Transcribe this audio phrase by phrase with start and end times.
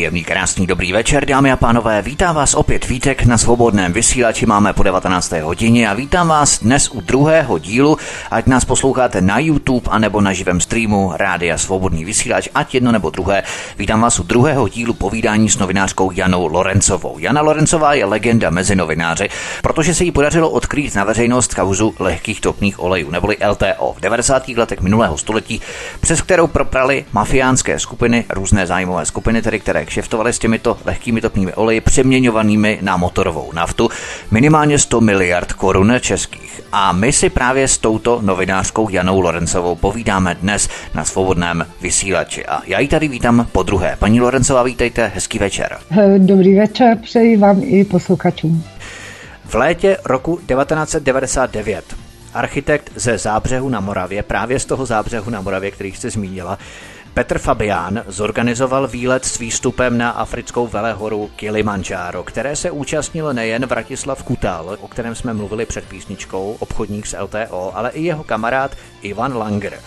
[0.00, 2.02] Příjemný, krásný, dobrý večer, dámy a pánové.
[2.02, 4.46] Vítám vás opět Vítek na svobodném vysílači.
[4.46, 5.32] Máme po 19.
[5.32, 7.96] hodině a vítám vás dnes u druhého dílu,
[8.30, 13.10] ať nás posloucháte na YouTube anebo na živém streamu Rádia Svobodný vysílač, ať jedno nebo
[13.10, 13.42] druhé.
[13.78, 17.18] Vítám vás u druhého dílu povídání s novinářkou Janou Lorencovou.
[17.18, 19.28] Jana Lorencová je legenda mezi novináři,
[19.62, 24.48] protože se jí podařilo odkrýt na veřejnost kauzu lehkých topných olejů, neboli LTO v 90.
[24.48, 25.60] letech minulého století,
[26.00, 31.54] přes kterou proprali mafiánské skupiny, různé zájmové skupiny, tedy které kšeftovali s těmito lehkými topnými
[31.54, 33.88] oleji přeměňovanými na motorovou naftu
[34.30, 36.62] minimálně 100 miliard korun českých.
[36.72, 42.46] A my si právě s touto novinářkou Janou Lorencovou povídáme dnes na svobodném vysílači.
[42.46, 43.96] A já ji tady vítám po druhé.
[43.98, 45.78] Paní Lorencová, vítejte, hezký večer.
[46.18, 48.64] Dobrý večer, přeji vám i posluchačům.
[49.44, 51.84] V létě roku 1999
[52.34, 56.58] architekt ze Zábřehu na Moravě, právě z toho Zábřehu na Moravě, který jste zmínila,
[57.14, 64.22] Petr Fabián zorganizoval výlet s výstupem na africkou velehoru Kilimanjaro, které se účastnil nejen Vratislav
[64.22, 69.36] Kutal, o kterém jsme mluvili před písničkou, obchodník z LTO, ale i jeho kamarád Ivan
[69.36, 69.80] Langer.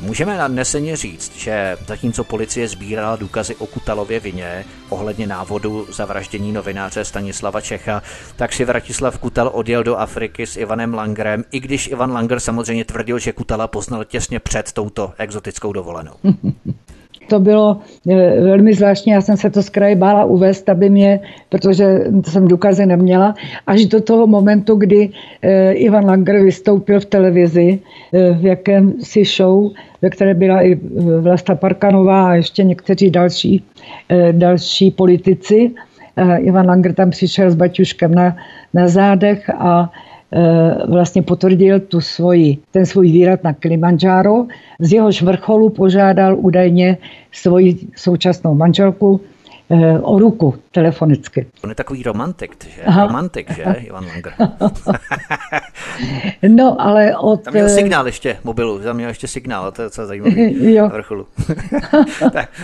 [0.00, 7.04] Můžeme nadneseně říct, že zatímco policie sbírala důkazy o Kutalově vině ohledně návodu zavraždění novináře
[7.04, 8.02] Stanislava Čecha,
[8.36, 12.84] tak si Vratislav Kutal odjel do Afriky s Ivanem Langerem, i když Ivan Langer samozřejmě
[12.84, 16.12] tvrdil, že Kutala poznal těsně před touto exotickou dovolenou.
[17.28, 17.78] to bylo
[18.10, 22.48] eh, velmi zvláštní, já jsem se to z kraje bála uvést, aby mě, protože jsem
[22.48, 23.34] důkazy neměla,
[23.66, 25.10] až do toho momentu, kdy
[25.42, 27.78] eh, Ivan Langer vystoupil v televizi
[28.12, 29.70] eh, v jakémsi show,
[30.02, 30.74] ve které byla i
[31.20, 33.64] Vlasta Parkanová a ještě někteří další,
[34.32, 35.70] další politici.
[36.38, 38.36] Ivan Langer tam přišel s baťuškem na,
[38.74, 39.90] na zádech a
[40.88, 44.46] vlastně potvrdil tu svoji, ten svůj výrad na Kilimanjaro.
[44.80, 46.98] Z jehož vrcholu požádal údajně
[47.32, 49.37] svoji současnou manželku eh,
[50.02, 51.46] o ruku telefonicky.
[51.64, 52.82] On je takový romantik, že?
[52.84, 53.06] Aha.
[53.06, 54.32] Romantik, že, Ivan Langer?
[56.48, 57.42] no, ale od...
[57.42, 60.88] Tam měl eh, signál ještě mobilu, tam měl ještě signál, to je docela zajímavý jo.
[60.88, 61.26] vrcholu.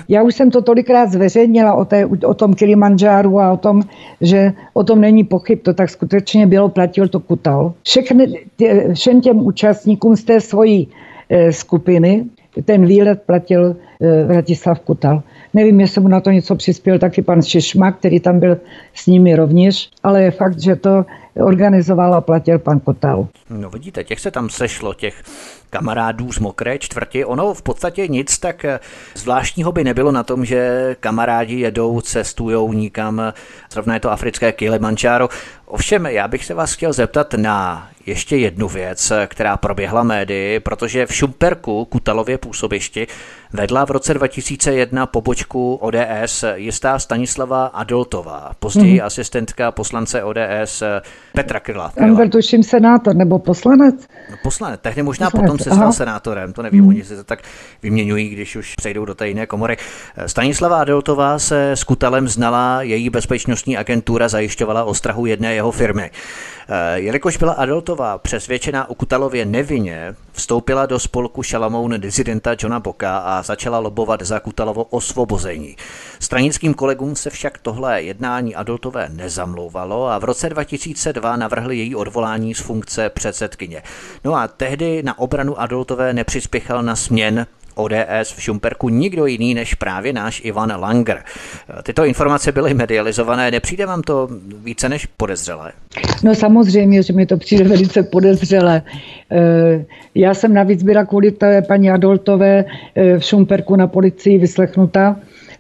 [0.09, 3.82] Já už jsem to tolikrát zveřejnila o, té, o tom Kilimanjáru a o tom,
[4.21, 7.75] že o tom není pochyb, to tak skutečně bylo, platil to Kutal.
[7.82, 10.88] Všechny, tě, všem těm účastníkům z té svojí
[11.28, 12.25] eh, skupiny
[12.62, 15.22] ten výlet platil eh, Vratislav Kutal.
[15.54, 18.56] Nevím, jestli mu na to něco přispěl taky pan Šišma, který tam byl
[18.94, 21.04] s nimi rovněž, ale je fakt, že to
[21.42, 23.28] organizoval a platil pan Kutal.
[23.50, 25.22] No vidíte, těch se tam sešlo, těch
[25.70, 27.25] kamarádů z mokré čtvrti.
[27.25, 28.81] Ono v podstatě nic tak eh,
[29.15, 33.22] zvláštního by nebylo na tom, že kamarádi jedou, cestujou nikam,
[33.72, 35.28] zrovna je to africké Kilimanjaro.
[35.75, 41.07] Ovšem, já bych se vás chtěl zeptat na ještě jednu věc, která proběhla médii, protože
[41.07, 43.07] v Šumperku, Kutalově působišti,
[43.53, 49.05] vedla v roce 2001 pobočku ODS jistá Stanislava Adoltová, později mm-hmm.
[49.05, 50.83] asistentka poslance ODS
[51.34, 51.93] Petra Kryla.
[51.97, 53.95] On byl tuším senátor nebo poslanec?
[54.31, 55.51] No, poslanec, tehdy možná poslanec.
[55.51, 55.93] potom se stal Aha.
[55.93, 56.89] senátorem, to nevím, mm.
[56.89, 57.43] oni se to tak
[57.83, 59.77] vyměňují, když už přejdou do té jiné komory.
[60.27, 66.11] Stanislava Adoltová se s Kutalem znala, její bezpečnostní agentura zajišťovala ostrahu jedné jeho firmy.
[66.69, 73.19] Eh, jelikož byla Adoltová přesvědčená o Kutalově nevině, vstoupila do spolku Šalamoun dizidenta Johna Boka
[73.19, 75.77] a začala lobovat za Kutalovo osvobození.
[76.21, 82.55] Stranickým kolegům se však tohle jednání Adoltové nezamlouvalo a v roce 2002 navrhli její odvolání
[82.55, 83.83] z funkce předsedkyně.
[84.25, 89.75] No a tehdy na obranu Adoltové nepřispěchal na směn ODS v Šumperku nikdo jiný než
[89.75, 91.23] právě náš Ivan Langer.
[91.83, 94.28] Tyto informace byly medializované, nepřijde vám to
[94.65, 95.72] více než podezřelé?
[96.25, 98.83] No samozřejmě, že mi to přijde velice podezřelé.
[99.33, 99.84] Eh,
[100.15, 102.65] já jsem navíc byla kvůli té paní Adoltové
[102.95, 105.16] eh, v Šumperku na policii vyslechnuta,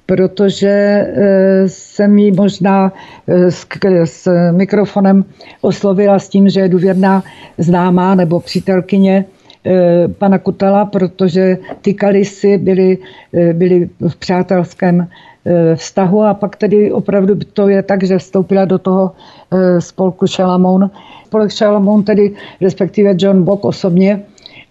[0.06, 2.92] protože eh, jsem ji možná
[3.26, 3.66] s,
[4.04, 5.24] s mikrofonem
[5.60, 7.24] oslovila s tím, že je důvěrná
[7.58, 9.24] známá nebo přítelkyně
[10.18, 12.98] pana Kutala, protože ty kalisy byly,
[13.34, 15.08] eh, byly v přátelském
[15.46, 19.12] eh, vztahu a pak tedy opravdu to je tak, že vstoupila do toho
[19.78, 20.90] spolku Šalamoun.
[21.26, 24.22] Spolek Šalamoun tedy, respektive John Bock osobně,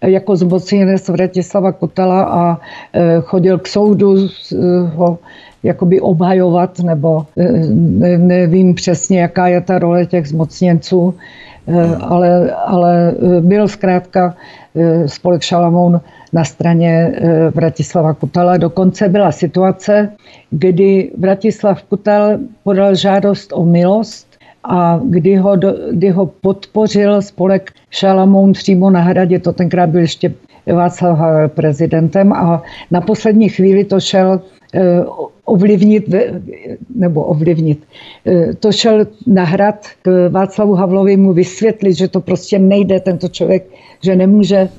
[0.02, 2.58] jako zmocněnec Vratislava Kutala a
[3.22, 4.28] chodil k soudu
[4.96, 5.20] ho
[5.64, 7.26] jakoby obhajovat, nebo
[8.18, 11.16] nevím přesně, jaká je ta role těch zmocněnců,
[12.02, 14.36] ale, ale byl zkrátka
[15.06, 16.02] spolek Šalamoun
[16.34, 17.14] na straně
[17.56, 18.58] Vratislava Kutala.
[18.58, 20.10] Dokonce byla situace,
[20.52, 24.28] kdy Vratislav Kutal podal žádost o milost
[24.64, 25.58] a kdy ho,
[25.92, 30.34] kdy ho podpořil spolek Šalamoun přímo na hradě, to tenkrát byl ještě
[30.74, 34.42] Václav Havel prezidentem a na poslední chvíli to šel
[34.74, 35.04] eh,
[35.46, 36.10] ovlivnit,
[36.96, 37.84] nebo ovlivnit,
[38.26, 43.28] eh, to šel na hrad k Václavu Havlovi mu vysvětlit, že to prostě nejde, tento
[43.28, 43.68] člověk,
[44.04, 44.70] že nemůže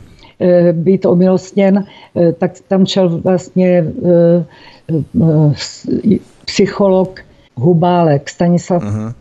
[0.41, 1.85] eh, být omilostněn,
[2.39, 3.85] tak tam šel vlastně
[6.45, 7.21] psycholog
[7.57, 9.15] Hubálek, Stanislav, uh-huh.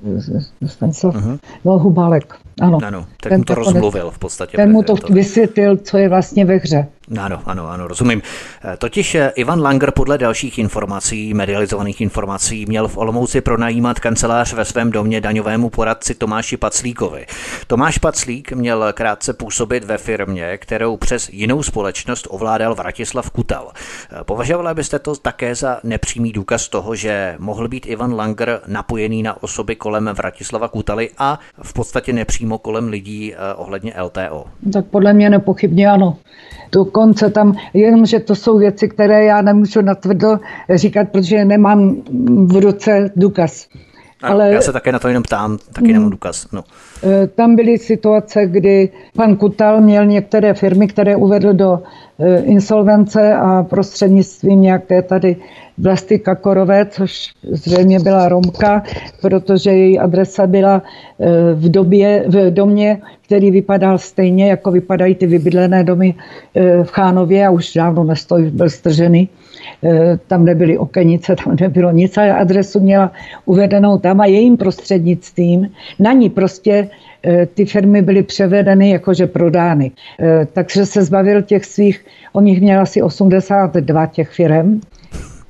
[0.65, 1.39] Stanislav uh-huh.
[1.65, 2.33] no Hubálek,
[2.63, 2.79] ano.
[2.85, 4.57] Ano, tak ten mu to rozmluvil v podstatě.
[4.57, 6.87] Ten mu to vysvětlil, co je vlastně ve hře.
[7.19, 8.21] Ano, ano, ano, rozumím.
[8.63, 14.53] Eh, totiž eh, Ivan Langer podle dalších informací, medializovaných informací, měl v Olomouci pronajímat kancelář
[14.53, 17.25] ve svém domě daňovému poradci Tomáši Paclíkovi.
[17.67, 23.71] Tomáš Paclík měl krátce působit ve firmě, kterou přes jinou společnost ovládal Vratislav Kutal.
[23.71, 29.23] Eh, považovali byste to také za nepřímý důkaz toho, že mohl být Ivan Langer napojený
[29.23, 34.45] na osoby kolem Vratislava Kutaly a v podstatě nepřímo kolem lidí ohledně LTO?
[34.73, 36.17] Tak podle mě nepochybně ano
[36.73, 40.39] dokonce tam, jenomže to jsou věci, které já nemůžu natvrdo
[40.69, 41.95] říkat, protože nemám
[42.47, 43.67] v ruce důkaz.
[44.21, 46.47] Ano, Ale, já se také na to jenom ptám, taky nemám důkaz.
[46.51, 46.63] No.
[47.03, 51.79] E, tam byly situace, kdy pan Kutal měl některé firmy, které uvedl do
[52.19, 55.35] e, insolvence a prostřednictvím nějaké tady
[55.77, 58.83] Vlasty Kakorové, což zřejmě byla Romka,
[59.21, 60.81] protože její adresa byla
[61.19, 66.15] e, v, době, v domě, který vypadal stejně, jako vypadají ty vybydlené domy
[66.83, 69.29] v Chánově a už dávno nestojí, byl stržený.
[69.83, 73.11] Eh, tam nebyly okenice, tam nebylo nic, ale adresu měla
[73.45, 76.89] uvedenou tam a jejím prostřednictvím na ní prostě
[77.53, 79.91] ty firmy byly převedeny jakože prodány.
[80.53, 84.81] Takže se zbavil těch svých, on jich měl asi 82 těch firm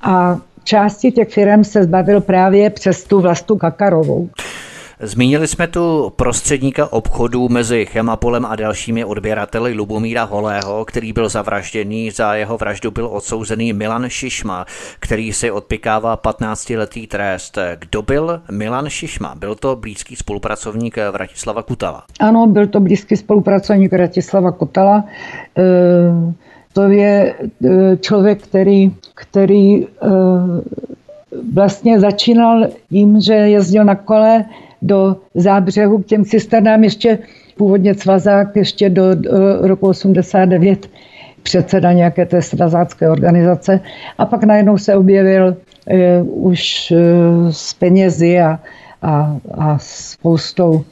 [0.03, 4.29] a části těch firm se zbavil právě přes tu vlastu Kakarovou.
[4.99, 12.11] Zmínili jsme tu prostředníka obchodu mezi Chemapolem a dalšími odběrateli Lubomíra Holého, který byl zavražděný.
[12.11, 14.65] Za jeho vraždu byl odsouzený Milan Šišma,
[14.99, 17.57] který si odpikává 15-letý trest.
[17.79, 19.35] Kdo byl Milan Šišma?
[19.35, 22.03] Byl to blízký spolupracovník Vratislava Kutala?
[22.19, 25.03] Ano, byl to blízký spolupracovník Vratislava Kutala.
[25.57, 25.63] E,
[26.73, 29.87] to je e, člověk, který, který e,
[31.53, 34.45] vlastně začínal tím, že jezdil na kole
[34.81, 37.19] do zábřehu k těm cisternám ještě
[37.57, 39.31] původně svazák, ještě do, do
[39.67, 40.89] roku 89
[41.43, 43.79] předseda nějaké té svazácké organizace.
[44.17, 46.97] A pak najednou se objevil e, už e,
[47.51, 48.59] s penězi a,
[49.01, 50.85] a, a spoustou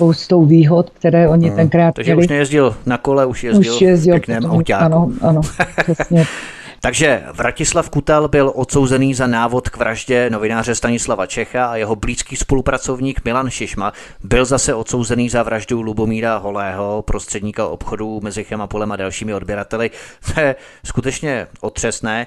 [0.00, 1.56] spoustou výhod, které oni hmm.
[1.56, 2.24] tenkrát Takže měli.
[2.24, 4.84] už nejezdil na kole, už jezdil, už jezdil v pěkném autáku.
[4.84, 5.40] Ano, ano,
[5.82, 6.24] přesně.
[6.82, 12.36] Takže Vratislav Kutal byl odsouzený za návod k vraždě novináře Stanislava Čecha a jeho blízký
[12.36, 13.92] spolupracovník Milan Šišma
[14.24, 19.90] byl zase odsouzený za vraždu Lubomíra Holého, prostředníka obchodu mezi Chemapolem a dalšími odběrateli.
[20.34, 22.26] To je skutečně otřesné.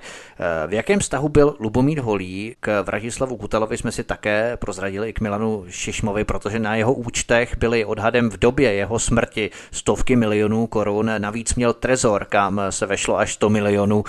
[0.68, 5.22] V jakém vztahu byl Lubomír Holý k Vratislavu Kutalovi jsme si také prozradili i k
[5.22, 11.12] Milanu Šišmovi, protože na jeho účtech byly odhadem v době jeho smrti stovky milionů korun.
[11.18, 14.04] Navíc měl trezor, kam se vešlo až 100 milionů.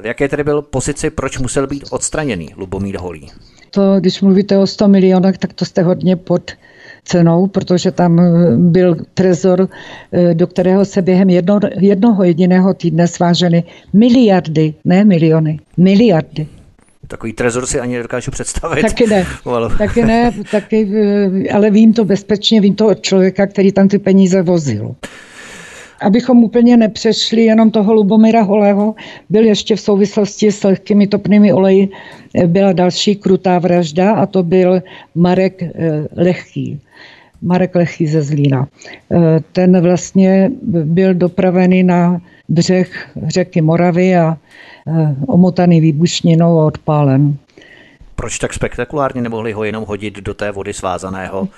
[0.00, 3.28] V jaké tedy byl pozici, proč musel být odstraněný Lubomír Holý?
[3.70, 6.50] To, když mluvíte o 100 milionech, tak to jste hodně pod
[7.04, 8.20] cenou, protože tam
[8.72, 9.68] byl trezor,
[10.32, 16.46] do kterého se během jedno, jednoho jediného týdne sváženy miliardy, ne miliony, miliardy.
[17.08, 18.82] Takový trezor si ani nedokážu představit.
[18.82, 19.26] Taky ne,
[19.78, 20.88] taky ne, taky,
[21.50, 24.94] ale vím to bezpečně, vím to od člověka, který tam ty peníze vozil.
[26.00, 28.94] Abychom úplně nepřešli jenom toho Lubomira Holého,
[29.30, 31.88] byl ještě v souvislosti s lehkými topnými oleji,
[32.34, 34.82] eh, byla další krutá vražda a to byl
[35.14, 35.72] Marek eh,
[36.16, 36.80] Lehký.
[37.42, 38.66] Marek Lechý ze Zlína.
[39.12, 40.50] Eh, ten vlastně
[40.84, 44.36] byl dopravený na břeh řeky Moravy a
[45.26, 47.36] omotaný výbušninou a odpálen.
[48.16, 51.48] Proč tak spektakulárně nemohli ho jenom hodit do té vody svázaného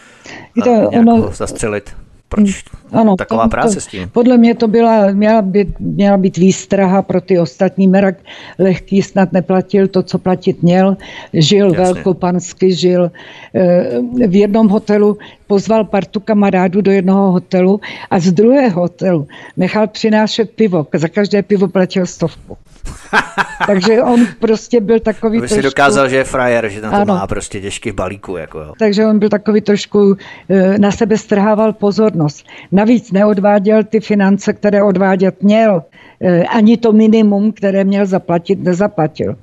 [0.61, 1.97] a to, ono, zastřelit?
[2.31, 4.09] Proč mm, ano, taková to, práce to, s tím?
[4.09, 7.89] Podle mě to byla, měla, být, měla být výstraha pro ty ostatní.
[7.89, 8.15] Merak
[8.59, 10.97] lehký snad neplatil to, co platit měl.
[11.33, 11.85] Žil Jasně.
[11.85, 13.11] velkopansky, žil
[13.55, 19.87] e, v jednom hotelu, pozval partu kamarádů do jednoho hotelu a z druhého hotelu nechal
[19.87, 20.87] přinášet pivo.
[20.95, 22.57] Za každé pivo platil stovku.
[23.67, 25.63] Takže on prostě byl takový Aby trošku...
[25.63, 27.15] si dokázal, že je frajer, že na to ano.
[27.15, 28.37] má prostě těžký balíku.
[28.37, 28.73] Jako jo.
[28.79, 30.17] Takže on byl takový trošku,
[30.49, 32.47] e, na sebe strhával pozornost.
[32.73, 35.83] Navíc neodváděl ty finance, které odvádět měl.
[36.21, 39.37] E, ani to minimum, které měl zaplatit, nezaplatil.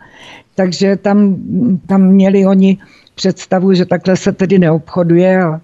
[0.55, 1.35] Takže tam,
[1.87, 2.77] tam měli oni
[3.15, 5.61] představu, že takhle se tedy neobchoduje a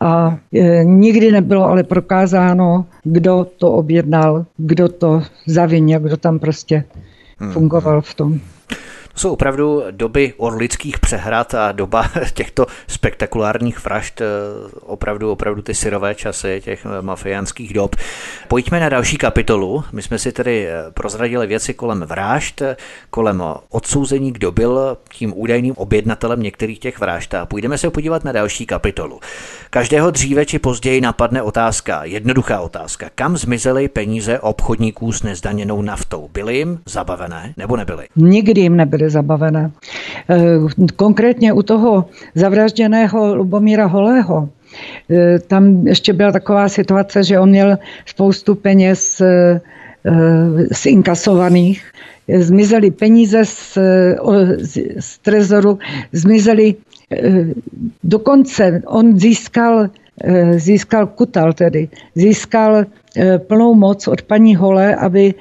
[0.00, 6.84] a e, nikdy nebylo ale prokázáno, kdo to objednal, kdo to zavinil, kdo tam prostě.
[7.52, 8.40] Fungoval v tom.
[9.14, 14.24] Jsou opravdu doby orlických přehrad a doba těchto spektakulárních vražd, eh,
[14.80, 17.96] opravdu, opravdu ty syrové časy těch eh, mafiánských dob.
[18.48, 19.84] Pojďme na další kapitolu.
[19.92, 22.62] My jsme si tedy eh, prozradili věci kolem vražd,
[23.10, 28.32] kolem odsouzení, kdo byl tím údajným objednatelem některých těch vražd a půjdeme se podívat na
[28.32, 29.20] další kapitolu.
[29.70, 33.10] Každého dříve či později napadne otázka, jednoduchá otázka.
[33.14, 36.28] Kam zmizely peníze obchodníků s nezdaněnou naftou?
[36.32, 38.06] Byly jim zabavené nebo nebyly?
[38.16, 39.70] Nikdy jim nebyly zabavené.
[40.30, 40.36] Eh,
[40.96, 44.48] konkrétně u toho zavražděného Lubomíra Holého,
[45.10, 49.60] eh, tam ještě byla taková situace, že on měl spoustu peněz eh,
[50.72, 51.80] z inkasovaných,
[52.28, 53.78] zmizely peníze z,
[55.00, 55.78] z trezoru,
[56.12, 56.74] zmizely
[58.04, 59.88] dokonce on získal,
[60.56, 62.84] získal kutal tedy, získal
[63.48, 65.34] plnou moc od paní Hole, aby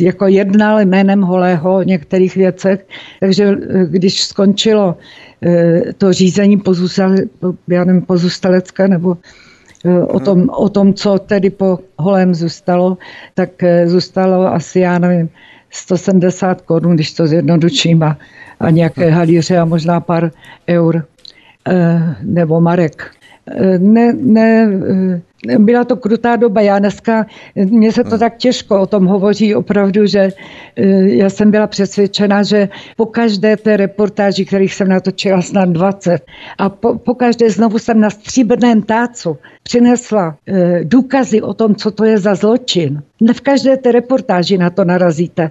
[0.00, 2.86] jako jednal jménem Holého o některých věcech,
[3.20, 3.56] takže
[3.86, 4.96] když skončilo
[5.98, 6.62] to řízení
[8.06, 9.16] pozůstalecké nebo
[10.06, 12.98] o tom, o tom, co tedy po Holém zůstalo,
[13.34, 13.50] tak
[13.86, 15.28] zůstalo asi, já nevím,
[15.70, 18.18] 170 korun, když to zjednoduším, a,
[18.60, 20.30] a nějaké halíře a možná pár
[20.68, 21.04] eur
[22.22, 23.19] nebo marek.
[23.78, 24.68] Ne, ne,
[25.58, 26.60] byla to krutá doba.
[26.60, 27.26] Já dneska,
[27.56, 30.20] mně se to tak těžko o tom hovoří opravdu, že
[30.76, 36.22] eh, já jsem byla přesvědčena, že po každé té reportáži, kterých jsem natočila snad 20,
[36.58, 41.90] a po, po každé znovu jsem na stříbrném tácu přinesla eh, důkazy o tom, co
[41.90, 43.02] to je za zločin.
[43.20, 45.50] Ne v každé té reportáži na to narazíte.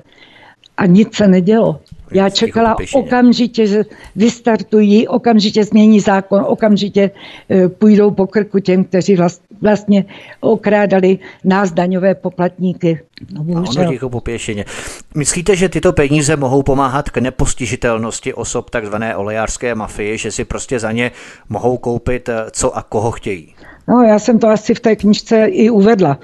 [0.77, 1.79] A nic se nedělo.
[2.11, 3.83] Já čekala okamžitě, že
[4.15, 7.11] vystartují, okamžitě změní zákon, okamžitě
[7.51, 9.17] e, půjdou po krku těm, kteří
[9.61, 10.05] vlastně
[10.39, 12.99] okrádali nás daňové poplatníky.
[13.31, 14.65] No, a ono ticho popěšeně.
[15.15, 20.79] Myslíte, že tyto peníze mohou pomáhat k nepostižitelnosti osob takzvané olejářské mafie, že si prostě
[20.79, 21.11] za ně
[21.49, 23.53] mohou koupit e, co a koho chtějí?
[23.89, 26.19] No, já jsem to asi v té knižce i uvedla.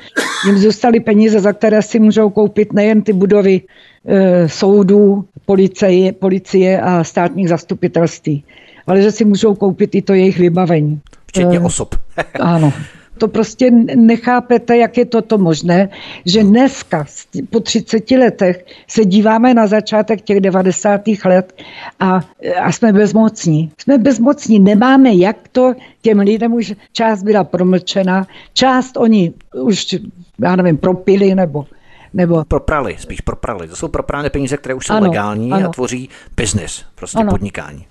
[0.45, 3.61] Jim zůstaly peníze, za které si můžou koupit nejen ty budovy
[4.05, 8.43] e, soudů, policie, policie a státních zastupitelství,
[8.87, 11.01] ale že si můžou koupit i to jejich vybavení.
[11.27, 11.95] Včetně e, osob.
[12.39, 12.73] ano.
[13.17, 15.89] To prostě nechápete, jak je toto možné,
[16.25, 17.05] že dneska
[17.49, 21.01] po 30 letech se díváme na začátek těch 90.
[21.25, 21.53] let
[21.99, 22.21] a,
[22.61, 23.71] a jsme bezmocní.
[23.77, 29.95] Jsme bezmocní, nemáme jak to těm lidem už část byla promlčena, část oni už,
[30.39, 31.65] já nevím, propili nebo
[32.15, 32.43] nebo...
[32.45, 33.67] Proprali, spíš proprali.
[33.67, 35.69] To jsou proprané peníze, které už jsou ano, legální ano.
[35.69, 37.29] a tvoří biznis, prostě ano.
[37.29, 37.87] podnikání.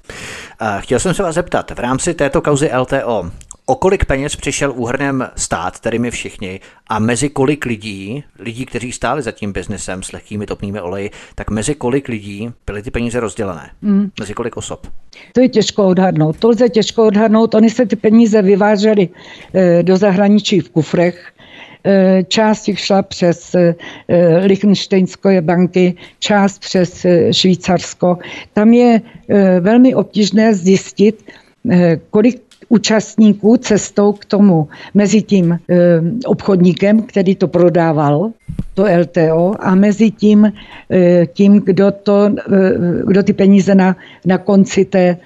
[0.58, 3.30] A chtěl jsem se vás zeptat, v rámci této kauzy LTO,
[3.66, 8.92] o kolik peněz přišel úhrnem stát, tedy my všichni, a mezi kolik lidí, lidí, kteří
[8.92, 13.20] stáli za tím biznesem s lehkými topnými oleji, tak mezi kolik lidí byly ty peníze
[13.20, 13.70] rozdělené?
[13.82, 14.10] Mm.
[14.20, 14.86] Mezi kolik osob?
[15.32, 16.38] To je těžko odhadnout.
[16.38, 17.54] To lze těžko odhadnout.
[17.54, 19.08] Oni se ty peníze vyvážely
[19.54, 21.32] eh, do zahraničí v kufrech.
[21.86, 23.74] Eh, část jich šla přes eh,
[24.44, 28.18] Liechtensteinské banky, část přes Švýcarsko.
[28.52, 29.00] Tam je
[29.60, 31.24] velmi obtížné zjistit,
[32.10, 35.58] kolik účastníků cestou k tomu mezi tím e,
[36.26, 38.30] obchodníkem, který to prodával,
[38.74, 40.52] to LTO, a mezi tím,
[40.90, 42.32] e, tím kdo, to, e,
[43.06, 45.16] kdo ty peníze na, na konci té,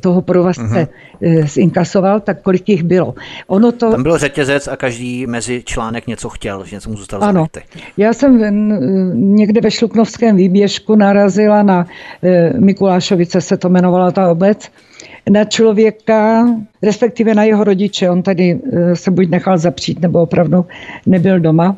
[0.00, 0.88] toho provazce
[1.20, 1.46] uh-huh.
[1.46, 3.14] zinkasoval, tak kolik jich bylo.
[3.46, 3.90] Ono to...
[3.90, 7.46] Tam byl řetězec a každý mezi článek něco chtěl, že něco mu zůstalo Ano.
[7.96, 8.38] Já jsem
[9.36, 11.86] někde ve Šluknovském výběžku narazila na
[12.58, 14.70] Mikulášovice, se to jmenovala ta obec,
[15.30, 16.46] na člověka,
[16.82, 20.66] respektive na jeho rodiče, on tady eh, se buď nechal zapřít, nebo opravdu
[21.06, 21.76] nebyl doma,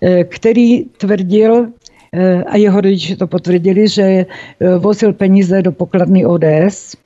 [0.00, 1.66] eh, který tvrdil,
[2.12, 4.26] eh, a jeho rodiče to potvrdili, že
[4.78, 6.96] vozil peníze do pokladny ODS.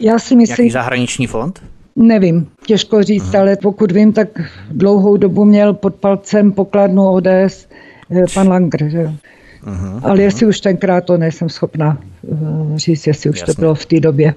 [0.00, 0.64] Já si myslím...
[0.64, 1.62] Jaký zahraniční fond?
[1.96, 3.40] Nevím, těžko říct, uh-huh.
[3.40, 4.28] ale pokud vím, tak
[4.70, 7.68] dlouhou dobu měl pod palcem pokladnu ODS
[8.34, 8.88] pan Langer.
[8.88, 9.10] Že?
[9.66, 10.00] Uh-huh.
[10.02, 13.54] Ale jestli už tenkrát to nejsem schopná uh, říct, jestli už Jasně.
[13.54, 14.34] to bylo v té době.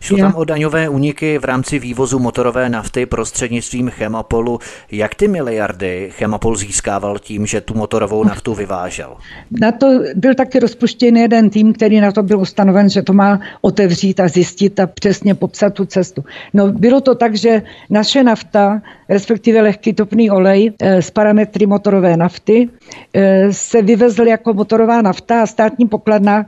[0.00, 4.58] Šlo tam o daňové úniky v rámci vývozu motorové nafty prostřednictvím Chemapolu.
[4.92, 9.16] Jak ty miliardy Chemapol získával tím, že tu motorovou naftu vyvážel?
[9.60, 13.40] Na to byl taky rozpuštěn jeden tým, který na to byl ustanoven, že to má
[13.60, 16.24] otevřít a zjistit a přesně popsat tu cestu.
[16.54, 22.16] No bylo to tak, že naše nafta, respektive lehký topný olej eh, s parametry motorové
[22.16, 22.68] nafty,
[23.14, 26.46] eh, se vyvezl jako motorová nafta a státní pokladna Eh,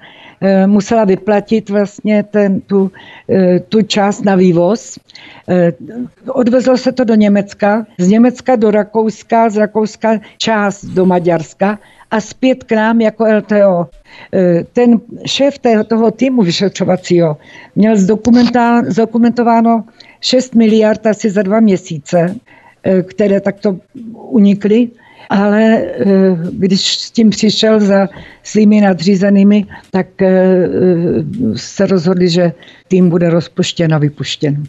[0.66, 2.90] musela vyplatit vlastně ten, tu,
[3.30, 4.98] eh, tu část na vývoz.
[5.48, 5.72] Eh,
[6.28, 11.78] odvezlo se to do Německa, z Německa do Rakouska, z Rakouska část do Maďarska
[12.10, 13.86] a zpět k nám jako LTO.
[14.72, 15.58] Ten šéf
[15.88, 17.36] toho týmu vyšetřovacího
[17.76, 17.96] měl
[18.88, 19.84] zdokumentováno
[20.20, 22.34] 6 miliard asi za dva měsíce,
[23.08, 23.76] které takto
[24.12, 24.88] unikly
[25.30, 26.04] ale eh,
[26.52, 28.08] když s tím přišel za
[28.42, 30.68] svými nadřízenými, tak eh,
[31.56, 32.52] se rozhodli, že
[32.88, 34.62] tým bude rozpuštěn a vypuštěn.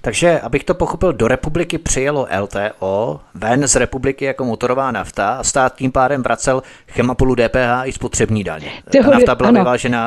[0.00, 5.44] Takže, abych to pochopil, do republiky přijelo LTO, ven z republiky jako motorová nafta a
[5.44, 8.62] stát tím pádem vracel chemapolu DPH i spotřební daň.
[8.90, 10.06] Teori- Ta nafta byla ano, vyvážena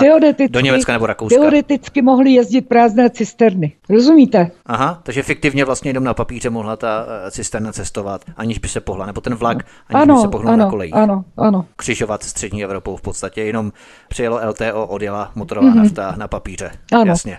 [0.49, 1.39] do Německa nebo Rakouska.
[1.39, 3.73] Teoreticky mohly jezdit prázdné cisterny.
[3.89, 4.51] Rozumíte?
[4.65, 8.81] Aha, takže fiktivně vlastně jenom na papíře mohla ta eh, cisterna cestovat, aniž by se
[8.81, 9.57] pohla, nebo ten vlak,
[9.93, 10.95] aniž ano, by se pohnul ano, na kolejích.
[10.95, 11.65] Ano, ano.
[11.75, 13.71] Křižovat střední Evropou v podstatě jenom
[14.09, 15.75] přijelo LTO, odjela motorová mm-hmm.
[15.75, 16.71] nafta na papíře.
[16.91, 17.05] Ano.
[17.05, 17.37] Jasně.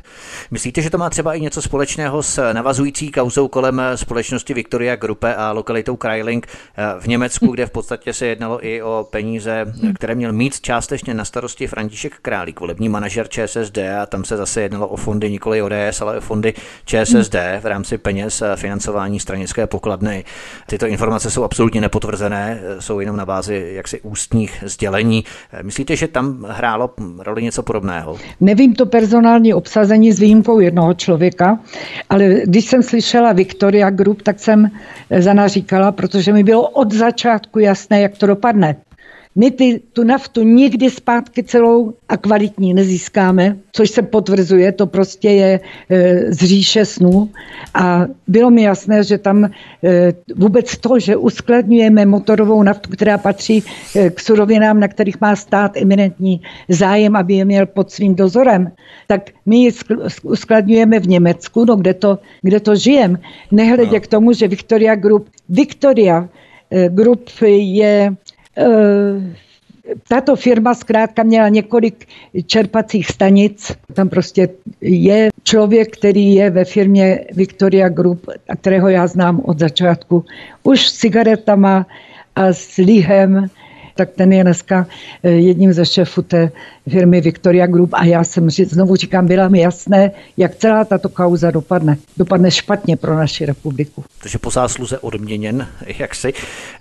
[0.51, 5.35] Myslíte, že to má třeba i něco společného s navazující kauzou kolem společnosti Victoria Gruppe
[5.35, 6.47] a lokalitou Kreiling
[7.01, 11.25] v Německu, kde v podstatě se jednalo i o peníze, které měl mít částečně na
[11.25, 16.01] starosti František Králík, volební manažer ČSSD a tam se zase jednalo o fondy nikoli ODS,
[16.01, 16.55] ale o fondy
[16.85, 20.25] ČSSD v rámci peněz financování stranické pokladny.
[20.67, 22.42] Tyto informace jsou absolutně nepotvrzené,
[22.79, 25.25] jsou jenom na bázi jaksi ústních sdělení.
[25.63, 28.17] Myslíte, že tam hrálo roli něco podobného?
[28.41, 31.59] Nevím to personální obsazení s výjimkou jednoho člověka,
[32.11, 34.71] ale když jsem slyšela Victoria Group, tak jsem
[35.19, 38.77] za říkala, protože mi bylo od začátku jasné, jak to dopadne.
[39.37, 45.31] My ty, tu naftu nikdy zpátky celou a kvalitní nezískáme, což se potvrzuje, to prostě
[45.31, 45.61] je
[45.91, 47.31] e, z říše snů.
[47.75, 49.51] A bylo mi jasné, že tam e,
[50.37, 53.65] vůbec to, že uskladňujeme motorovou naftu, která patří
[53.97, 58.73] e, k surovinám, na kterých má stát eminentní zájem, aby je měl pod svým dozorem,
[59.07, 59.73] tak my ji
[60.23, 63.19] uskladňujeme v Německu, no kde to, kde to žijem.
[63.51, 64.01] Nehledě no.
[64.01, 66.29] k tomu, že Victoria Group, Victoria
[66.89, 68.17] Group je
[70.09, 72.07] tato firma zkrátka měla několik
[72.47, 73.73] čerpacích stanic.
[73.95, 74.49] Tam prostě
[74.81, 80.25] je člověk, který je ve firmě Victoria Group, a kterého já znám od začátku,
[80.63, 81.87] už s cigaretama
[82.37, 83.47] a s lihem,
[83.95, 84.87] tak ten je dneska
[85.23, 86.51] eh, jedním ze šéfů té
[86.89, 91.51] firmy Victoria Group a já jsem, znovu říkám, byla mi jasné, jak celá tato kauza
[91.51, 91.97] dopadne.
[92.17, 94.05] Dopadne špatně pro naši republiku.
[94.21, 95.69] Takže po zásluze odměněn,
[95.99, 96.33] jak si,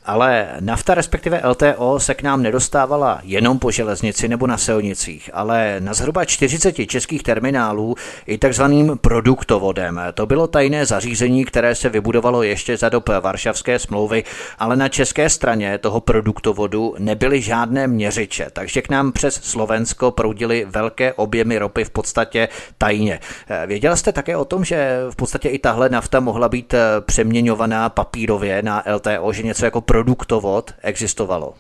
[0.06, 5.76] ale nafta respektive LTO se k nám nedostávala jenom po železnici nebo na silnicích, ale
[5.80, 10.02] na zhruba 40 českých terminálů i takzvaným produktovodem.
[10.14, 14.24] To bylo tajné zařízení, které se vybudovalo ještě za dob Varšavské smlouvy,
[14.60, 20.66] ale na české straně toho produktovodu nebyly žádné měřiče, takže k nám přes Slovensko proudily
[20.70, 23.20] velké objemy ropy v podstatě tajně.
[23.50, 26.80] Eh, věděla jste také o tom, že v podstatě i tahle nafta mohla být eh,
[27.02, 31.54] přeměňovaná papírově na LTO, že něco jako produktovod existovalo?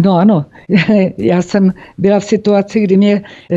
[0.00, 0.44] No ano,
[1.18, 3.56] já jsem byla v situaci, kdy mě eh,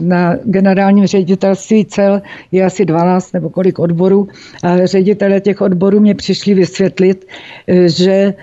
[0.00, 4.28] na generálním ředitelství cel je asi 12 nebo kolik odborů
[4.62, 7.26] a ředitele těch odborů mě přišli vysvětlit,
[7.86, 8.34] že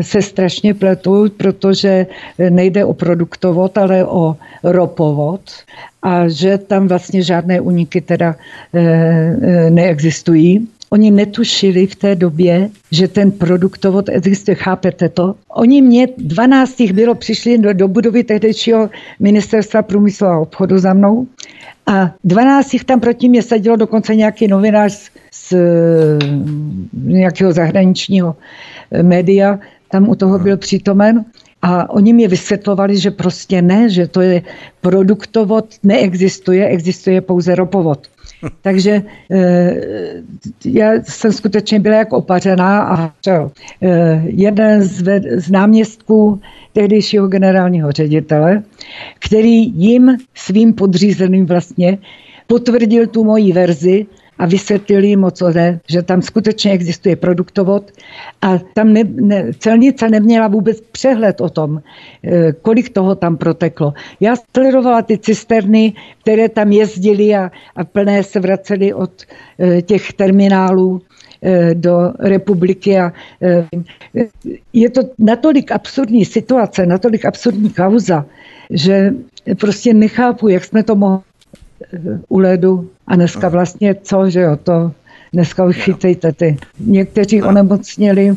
[0.00, 2.06] se strašně pletou, protože
[2.50, 5.40] nejde o produktovod, ale o ropovod
[6.02, 8.36] a že tam vlastně žádné uniky teda
[8.74, 10.68] eh, eh, neexistují.
[10.90, 14.54] Oni netušili v té době, že ten produktovod existuje.
[14.54, 15.34] Chápete to?
[15.48, 20.92] Oni mě, 12 jich bylo, přišli do, do budovy tehdejšího ministerstva průmyslu a obchodu za
[20.92, 21.26] mnou
[21.86, 25.54] a 12 jich tam proti mě sedělo dokonce nějaký novinář z, z
[26.92, 28.36] nějakého zahraničního
[29.02, 29.58] média
[29.90, 31.24] tam u toho byl přítomen.
[31.62, 34.42] A oni mi vysvětlovali, že prostě ne, že to je
[34.80, 38.08] produktovod, neexistuje, existuje pouze ropovod.
[38.62, 39.74] Takže e,
[40.64, 46.40] já jsem skutečně byla jak opařená a e, jeden z, z náměstků
[46.72, 48.62] tehdejšího generálního ředitele,
[49.18, 51.98] který jim svým podřízeným vlastně
[52.46, 54.06] potvrdil tu moji verzi
[54.40, 57.90] a vysvětlili jim, o co jde, že tam skutečně existuje produktovod
[58.42, 61.80] a tam ne, ne, celnice neměla vůbec přehled o tom,
[62.24, 63.92] eh, kolik toho tam proteklo.
[64.20, 69.12] Já sledovala ty cisterny, které tam jezdily a, a plné se vracely od
[69.58, 71.02] eh, těch terminálů
[71.42, 73.12] eh, do republiky a
[74.72, 78.24] je to natolik absurdní situace, natolik absurdní kauza,
[78.70, 79.14] že
[79.60, 81.29] prostě nechápu, jak jsme to mohli
[82.28, 84.92] u ledu a dneska vlastně co, že jo, to
[85.32, 86.56] dneska už chytejte ty.
[86.78, 88.36] Někteří onemocněli,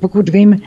[0.00, 0.60] pokud vím,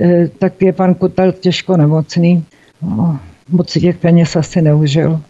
[0.00, 2.44] eh, tak je pan Kutal těžko nemocný.
[2.82, 5.20] No, moc těch peněz asi neužil.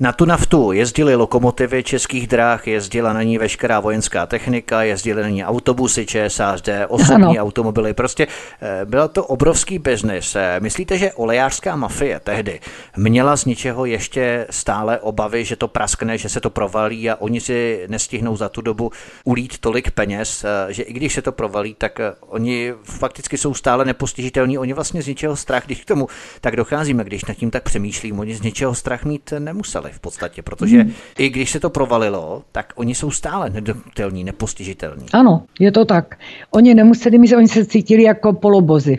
[0.00, 5.28] Na tu naftu jezdily lokomotivy českých dráh, jezdila na ní veškerá vojenská technika, jezdily na
[5.28, 7.42] ní autobusy ČSASD, osobní ano.
[7.42, 7.94] automobily.
[7.94, 8.26] Prostě
[8.62, 10.36] eh, byl to obrovský biznis.
[10.36, 12.60] Eh, myslíte, že olejářská mafie tehdy
[12.96, 17.40] měla z ničeho ještě stále obavy, že to praskne, že se to provalí a oni
[17.40, 18.90] si nestihnou za tu dobu
[19.24, 23.84] ulít tolik peněz, eh, že i když se to provalí, tak oni fakticky jsou stále
[23.84, 24.58] nepostižitelní.
[24.58, 26.06] Oni vlastně z ničeho strach, když k tomu
[26.40, 30.00] tak docházíme, když nad tím tak přemýšlím, oni z ničeho strach mít nemuseli nedočkali v
[30.00, 30.92] podstatě, protože hmm.
[31.18, 35.06] i když se to provalilo, tak oni jsou stále nedotknutelní, nepostižitelní.
[35.12, 36.16] Ano, je to tak.
[36.50, 38.98] Oni nemuseli mít, oni se cítili jako polobozy,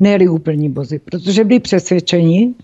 [0.00, 2.54] ne úplní bozy, protože byli přesvědčeni,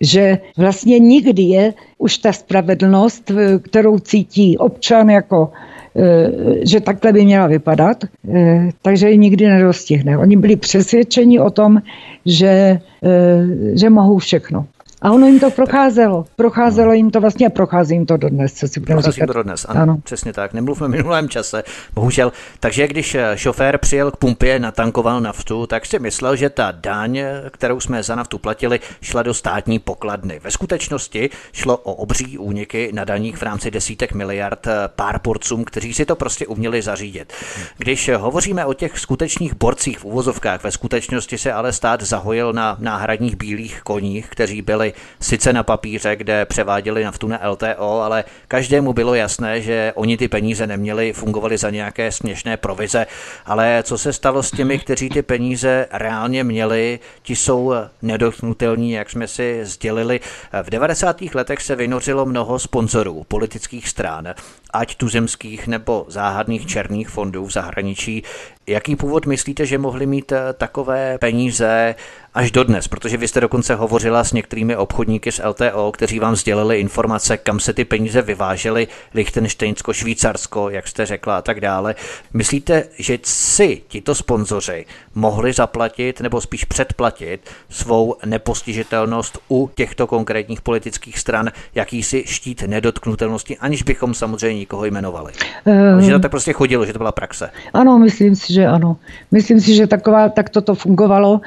[0.00, 5.52] že vlastně nikdy je už ta spravedlnost, kterou cítí občan jako
[5.96, 10.18] eh, že takhle by měla vypadat, eh, takže ji nikdy nedostihne.
[10.18, 11.82] Oni byli přesvědčeni o tom,
[12.26, 14.66] že, eh, že mohou všechno.
[15.06, 16.24] A ono jim to procházelo.
[16.36, 19.26] Procházelo jim to vlastně a prochází jim to dodnes, co si budeme říkat.
[19.26, 19.98] to dodnes, ano, ano.
[20.04, 20.52] Přesně tak.
[20.52, 21.62] Nemluvme o minulém čase,
[21.94, 22.32] bohužel.
[22.60, 27.20] Takže když eh, šofér přijel k pumpě, natankoval naftu, tak si myslel, že ta daň,
[27.50, 30.40] kterou jsme za naftu platili, šla do státní pokladny.
[30.44, 35.64] Ve skutečnosti šlo o obří úniky na daních v rámci desítek miliard eh, pár porcům,
[35.64, 37.32] kteří si to prostě uměli zařídit.
[37.78, 42.76] Když hovoříme o těch skutečných borcích v uvozovkách, ve skutečnosti se ale stát zahojil na
[42.80, 48.92] náhradních bílých koních, kteří byli sice na papíře, kde převáděli naftu na LTO, ale každému
[48.92, 53.06] bylo jasné, že oni ty peníze neměli, fungovali za nějaké směšné provize,
[53.46, 59.10] ale co se stalo s těmi, kteří ty peníze reálně měli, ti jsou nedotknutelní, jak
[59.10, 60.20] jsme si sdělili.
[60.62, 61.22] V 90.
[61.34, 64.34] letech se vynořilo mnoho sponzorů politických stran,
[64.76, 68.22] ať tuzemských nebo záhadných černých fondů v zahraničí.
[68.66, 71.94] Jaký původ myslíte, že mohli mít takové peníze
[72.34, 76.80] až dodnes, protože vy jste dokonce hovořila s některými obchodníky z LTO, kteří vám sdělili
[76.80, 81.94] informace, kam se ty peníze vyvážely, Lichtensteinsko, Švýcarsko, jak jste řekla a tak dále.
[82.32, 90.60] Myslíte, že si tito sponzoři mohli zaplatit nebo spíš předplatit svou nepostižitelnost u těchto konkrétních
[90.60, 95.32] politických stran, jakýsi štít nedotknutelnosti, aniž bychom samozřejmě nikoho jmenovali?
[95.64, 97.50] Uh, že to tak prostě chodilo, že to byla praxe.
[97.72, 98.96] Ano, myslím si, že ano.
[99.30, 101.32] Myslím si, že taková, tak toto fungovalo.
[101.32, 101.40] Uh,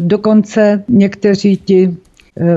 [0.00, 1.96] Dokonce někteří ti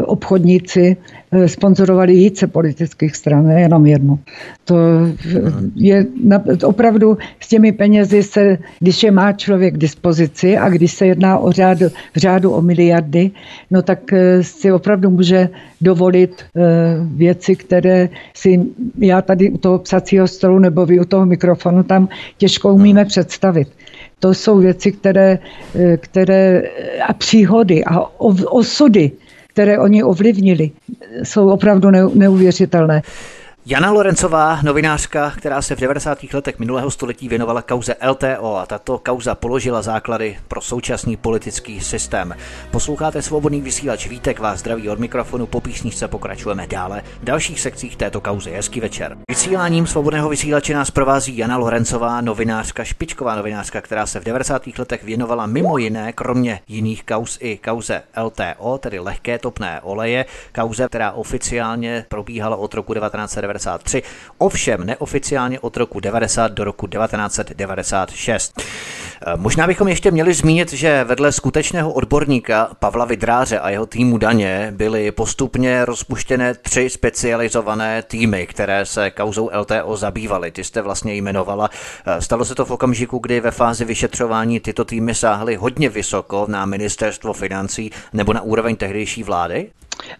[0.05, 0.97] obchodníci
[1.31, 4.19] eh, sponzorovali více politických stran, nejenom jednu.
[4.65, 4.75] To
[5.75, 6.05] je
[6.63, 11.38] opravdu s těmi penězi se, když je má člověk k dispozici a když se jedná
[11.38, 11.77] o řád,
[12.13, 13.31] v řádu o miliardy,
[13.71, 15.49] no tak eh, si opravdu může
[15.81, 16.43] dovolit
[17.15, 18.59] věci, které si
[18.97, 22.07] já tady u toho psacího stolu nebo vy u toho mikrofonu tam
[22.38, 23.67] těžko umíme představit.
[24.23, 25.39] To jsou věci, které,
[25.75, 26.63] eh, které
[27.07, 27.99] a příhody a
[28.47, 29.12] osudy,
[29.53, 30.71] které oni ovlivnili,
[31.23, 33.01] jsou opravdu neuvěřitelné.
[33.65, 36.23] Jana Lorencová, novinářka, která se v 90.
[36.34, 42.36] letech minulého století věnovala kauze LTO a tato kauza položila základy pro současný politický systém.
[42.71, 47.95] Posloucháte svobodný vysílač Vítek, vás zdraví od mikrofonu, po písničce pokračujeme dále v dalších sekcích
[47.95, 48.52] této kauzy.
[48.52, 49.17] Hezký večer.
[49.30, 54.67] Vysíláním svobodného vysílače nás provází Jana Lorencová, novinářka, špičková novinářka, která se v 90.
[54.78, 60.88] letech věnovala mimo jiné, kromě jiných kauz i kauze LTO, tedy lehké topné oleje, kauze,
[60.88, 64.03] která oficiálně probíhala od roku 1990 1993,
[64.37, 68.61] ovšem neoficiálně od roku 90 do roku 1996.
[69.25, 74.17] Eh, možná bychom ještě měli zmínit, že vedle skutečného odborníka Pavla Vidráře a jeho týmu
[74.17, 80.51] daně byly postupně rozpuštěné tři specializované týmy, které se kauzou LTO zabývaly.
[80.51, 81.69] Ty jste vlastně jmenovala.
[82.05, 86.45] Eh, stalo se to v okamžiku, kdy ve fázi vyšetřování tyto týmy sáhly hodně vysoko
[86.49, 89.69] na ministerstvo financí nebo na úroveň tehdejší vlády?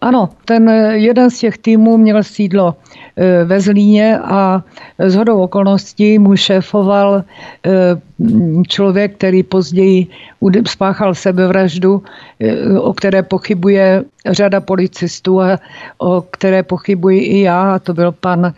[0.02, 2.76] Ano, ten jeden z těch týmů měl sídlo
[3.16, 4.64] e, ve Zlíně a
[5.00, 7.24] z hodou okolností mu šéfoval e,
[8.68, 10.08] člověk, který později
[10.68, 12.04] spáchal sebevraždu,
[12.80, 15.60] o které pochybuje řada policistů a
[15.98, 18.54] o které pochybuji i já, a to byl pan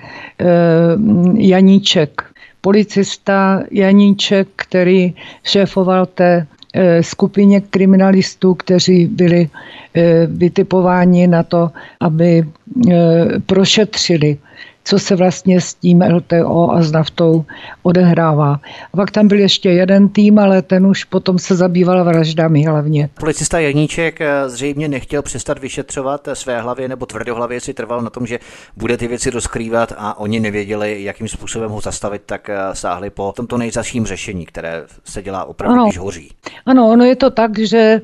[1.38, 2.24] Janíček.
[2.62, 6.55] Policista Janíček, který šéfoval té Eh,
[7.02, 9.50] skupině kriminalistů, kteří byli
[9.96, 12.44] eh, vytipováni na to, aby
[12.92, 14.38] eh, prošetřili
[14.86, 17.46] co se vlastně s tím LTO a s naftou
[17.84, 18.60] odehrává.
[18.94, 23.10] A pak tam byl ještě jeden tým, ale ten už potom se zabýval vraždami hlavně.
[23.20, 28.10] Policista Janíček eh, zřejmě nechtěl přestat vyšetřovat eh, své hlavě, nebo tvrdohlavě si trval na
[28.10, 28.40] tom, že
[28.78, 33.34] bude ty věci rozkrývat a oni nevěděli, jakým způsobem ho zastavit, tak eh, sáhli po
[33.36, 35.86] tomto nejzaším řešení, které se dělá opravdu, ano.
[35.86, 36.30] když hoří.
[36.66, 38.02] Ano, ono je to tak, že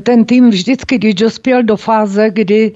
[0.00, 2.72] ten tým vždycky, když dospěl do fáze, kdy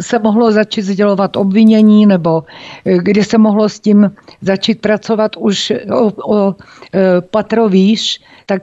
[0.00, 2.44] se mohlo začít sdělovat obvinění nebo
[2.84, 6.54] kdy se mohlo s tím začít pracovat už o, o
[6.94, 8.62] e, patro výš, tak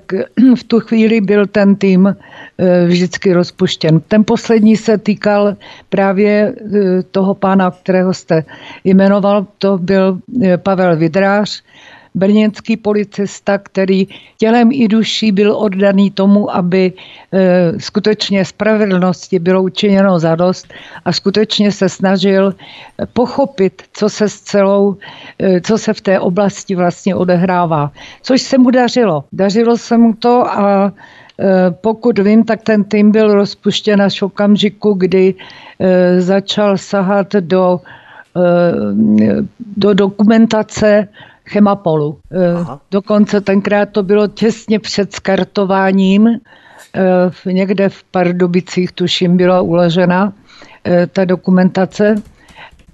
[0.56, 2.16] v tu chvíli byl ten tým
[2.88, 4.00] vždycky rozpuštěn.
[4.08, 5.56] Ten poslední se týkal
[5.90, 6.56] právě
[7.12, 8.44] toho pána, kterého jste
[8.84, 10.20] jmenoval, to byl
[10.58, 11.64] Pavel Vidrář,
[12.16, 16.94] brněnský policista, který tělem i duší byl oddaný tomu, aby
[17.32, 20.74] e, skutečně spravedlnosti bylo učiněno zadost
[21.06, 22.56] a skutečně se snažil
[23.14, 24.96] pochopit, co se s celou,
[25.40, 27.92] e, co se v té oblasti vlastně odehrává.
[28.22, 29.24] Což se mu dařilo.
[29.32, 30.92] Dařilo se mu to a
[31.40, 35.36] e, pokud vím, tak ten tým byl rozpuštěn až okamžiku, kdy
[36.18, 37.82] začal sahat do,
[39.78, 41.08] do dokumentace
[41.46, 42.18] Chemapolu.
[42.32, 42.82] Eh, Aha.
[42.92, 46.28] Dokonce tenkrát to bylo těsně před skartováním.
[46.28, 50.34] Eh, někde v Pardubicích, tuším, byla uložena
[50.86, 52.16] eh, ta dokumentace.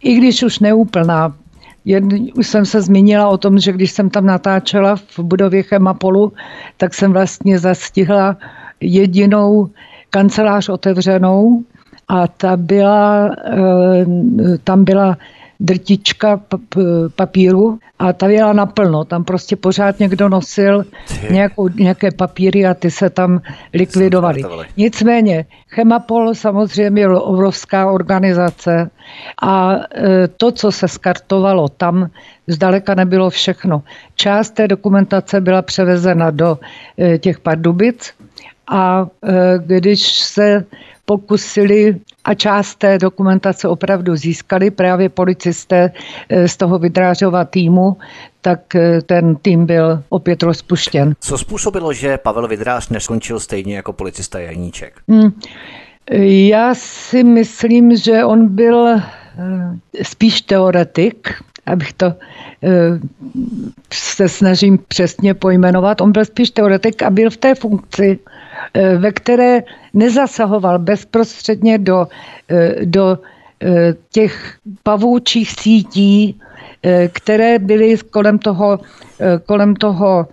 [0.04, 1.36] I když už neúplná.
[2.38, 6.34] už jsem se zmínila o tom, že když jsem tam natáčela v budově Chemapolu,
[6.78, 8.38] tak jsem vlastně zastihla
[8.80, 9.70] jedinou
[10.10, 11.64] kancelář otevřenou
[12.08, 13.30] a ta byla,
[14.64, 15.18] tam byla
[15.62, 16.41] drtička
[17.15, 19.06] papíru a ta jela naplno.
[19.06, 20.86] Tam prostě pořád někdo nosil
[21.30, 23.41] nějakou, nějaké papíry a ty se tam
[23.74, 24.43] likvidovaly.
[24.78, 28.89] Nicméně, Chemapol samozřejmě byl obrovská organizace
[29.41, 32.10] a e, to, co se skartovalo tam,
[32.47, 33.84] zdaleka nebylo všechno.
[34.15, 36.60] Část té dokumentace byla převezena do
[36.97, 38.13] e, těch Pardubic
[38.67, 40.65] a e, když se
[41.06, 45.92] pokusili a část té dokumentace opravdu získali právě policisté
[46.30, 47.98] eh, z toho Vydrážova týmu,
[48.42, 51.14] tak eh, ten tým byl opět rozpuštěn.
[51.20, 55.02] Co způsobilo, že Pavel Vydráž neskončil stejně jako policista Janíček?
[55.10, 55.32] Hmm.
[56.50, 59.02] Já si myslím, že on byl eh,
[60.04, 61.30] spíš teoretik,
[61.65, 62.13] abych to
[63.93, 66.02] se snažím přesně pojmenovat.
[66.02, 68.19] On byl spíš teoretik a byl v té funkci
[68.74, 72.08] Eh, ve které nezasahoval bezprostředně do,
[72.50, 73.17] eh, do
[73.63, 76.39] eh, těch pavoučích sítí,
[77.13, 78.80] které byly kolem toho,
[79.45, 80.28] kolem toho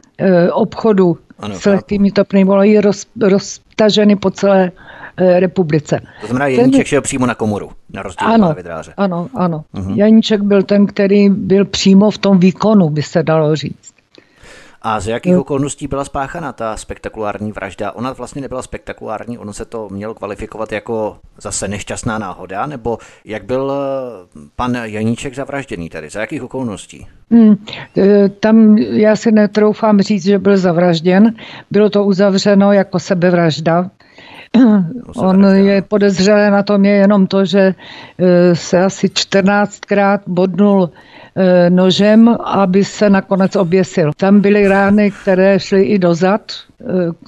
[0.52, 4.72] obchodu ano, s lehkými topnými roz, roztaženy po celé
[5.18, 6.00] republice.
[6.20, 8.54] To znamená, Janíček šel přímo na komoru, na rozdíl ano,
[8.96, 9.64] Ano, ano.
[9.74, 9.96] Uh-huh.
[9.96, 13.98] Janíček byl ten, který byl přímo v tom výkonu, by se dalo říct.
[14.82, 15.40] A z jakých no.
[15.40, 17.92] okolností byla spáchana ta spektakulární vražda?
[17.92, 23.44] Ona vlastně nebyla spektakulární, ono se to mělo kvalifikovat jako zase nešťastná náhoda, nebo jak
[23.44, 26.10] byl eh, pan Janíček zavražděný tady?
[26.10, 27.06] Za jakých okolností?
[27.30, 27.56] Hmm,
[27.98, 31.34] eh, tam já si netroufám říct, že byl zavražděn.
[31.70, 33.90] Bylo to uzavřeno jako sebevražda.
[35.16, 37.74] On je podezřelé na tom je jenom to, že
[38.18, 40.90] eh, se asi 14krát bodnul
[41.38, 44.10] E, nožem, aby se nakonec oběsil.
[44.16, 46.84] Tam byly rány, které šly i dozad, e,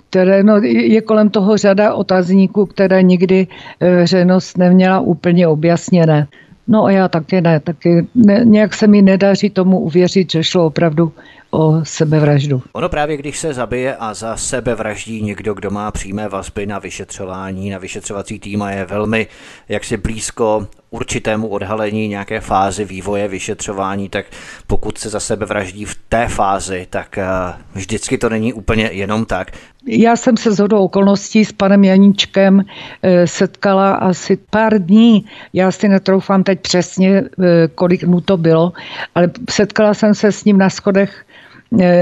[0.08, 3.46] které, no, je kolem toho řada otazníků, které nikdy
[3.80, 6.26] e, veřejnost neměla úplně objasněné.
[6.68, 10.66] No a já taky ne, taky ne, nějak se mi nedaří tomu uvěřit, že šlo
[10.66, 11.12] opravdu
[11.50, 12.62] o sebevraždu.
[12.72, 17.70] Ono právě, když se zabije a za sebevraždí někdo, kdo má přímé vazby na vyšetřování,
[17.70, 19.26] na vyšetřovací tým a je velmi
[19.68, 24.26] jaksi blízko určitému odhalení nějaké fázy vývoje vyšetřování, tak
[24.66, 27.26] pokud se za sebe vraždí v té fázi, tak eh,
[27.74, 29.50] vždycky to není úplně jenom tak.
[29.86, 32.64] Já jsem se z okolností s panem Janíčkem
[33.02, 35.24] eh, setkala asi pár dní.
[35.52, 38.72] Já si netroufám teď přesně, eh, kolik mu to bylo,
[39.14, 41.24] ale setkala jsem se s ním na schodech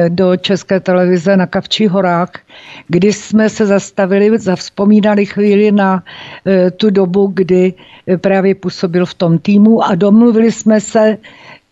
[0.09, 2.31] do České televize na Kavčí horách,
[2.89, 6.03] kdy jsme se zastavili, zavzpomínali chvíli na
[6.77, 7.75] tu dobu, kdy
[8.21, 11.17] právě působil v tom týmu a domluvili jsme se,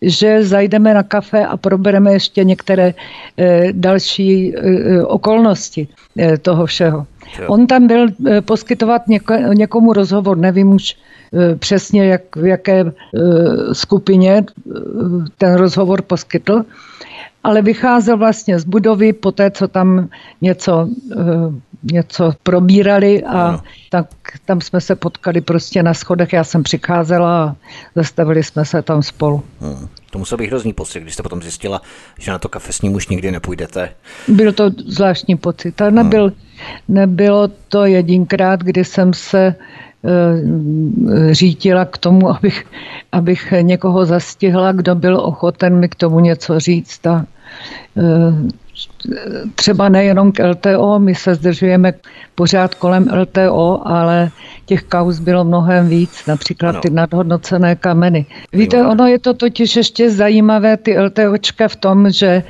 [0.01, 2.93] že zajdeme na kafe a probereme ještě některé
[3.71, 4.53] další
[5.05, 5.87] okolnosti
[6.41, 7.05] toho všeho.
[7.47, 8.07] On tam byl
[8.45, 9.01] poskytovat
[9.53, 10.95] někomu rozhovor, nevím už
[11.59, 12.85] přesně, jak, v jaké
[13.73, 14.43] skupině
[15.37, 16.65] ten rozhovor poskytl,
[17.47, 20.09] ale vycházel vlastně z budovy po té, co tam
[20.41, 20.89] něco,
[21.83, 24.07] něco probírali a tak
[24.45, 27.55] tam jsme se potkali prostě na schodech, já jsem přicházela a
[27.95, 29.43] zastavili jsme se tam spolu.
[29.59, 29.87] Hmm.
[30.11, 31.81] To musel být hrozný pocit, když jste potom zjistila,
[32.19, 33.89] že na to kafe s ním už nikdy nepůjdete.
[34.27, 35.81] Byl to zvláštní pocit.
[35.81, 36.35] A nebyl, hmm.
[36.87, 39.55] nebylo to jedinkrát, kdy jsem se
[40.07, 42.65] Eh, řítila k tomu, abych,
[43.11, 47.07] abych někoho zastihla, kdo byl ochoten mi k tomu něco říct.
[47.07, 47.36] A, eh,
[49.55, 51.93] třeba nejenom k LTO, my se zdržujeme
[52.35, 54.29] pořád kolem LTO, ale
[54.67, 56.81] těch kauz bylo mnohem víc, například ano.
[56.81, 58.25] ty nadhodnocené kameny.
[58.53, 62.43] Víte, ono je to totiž ještě zajímavé, ty LTOčka v tom, že e,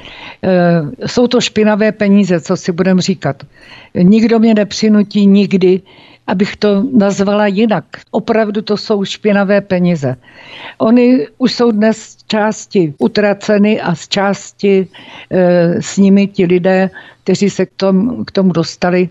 [1.08, 3.43] jsou to špinavé peníze, co si budem říkat.
[3.93, 5.82] Nikdo mě nepřinutí nikdy
[6.27, 7.86] abych to nazvala jinak.
[8.12, 10.15] Opravdu to jsou špinavé peníze.
[10.77, 14.88] Oni už jsou dnes z části utraceny a z části
[15.32, 16.89] e, s nimi ti lidé,
[17.23, 19.10] kteří se k tomu, k tomu dostali,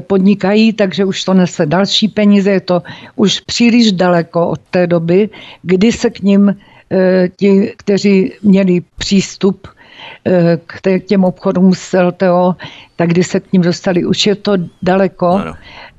[0.00, 2.50] podnikají, takže už to nese další peníze.
[2.50, 2.82] Je to
[3.16, 5.30] už příliš daleko od té doby,
[5.62, 9.68] kdy se k ním e, ti, kteří měli přístup
[10.26, 12.54] e, k těm obchodům s LTO,
[12.96, 15.28] tak kdy se k ním dostali, už je to daleko.
[15.28, 15.54] Ano.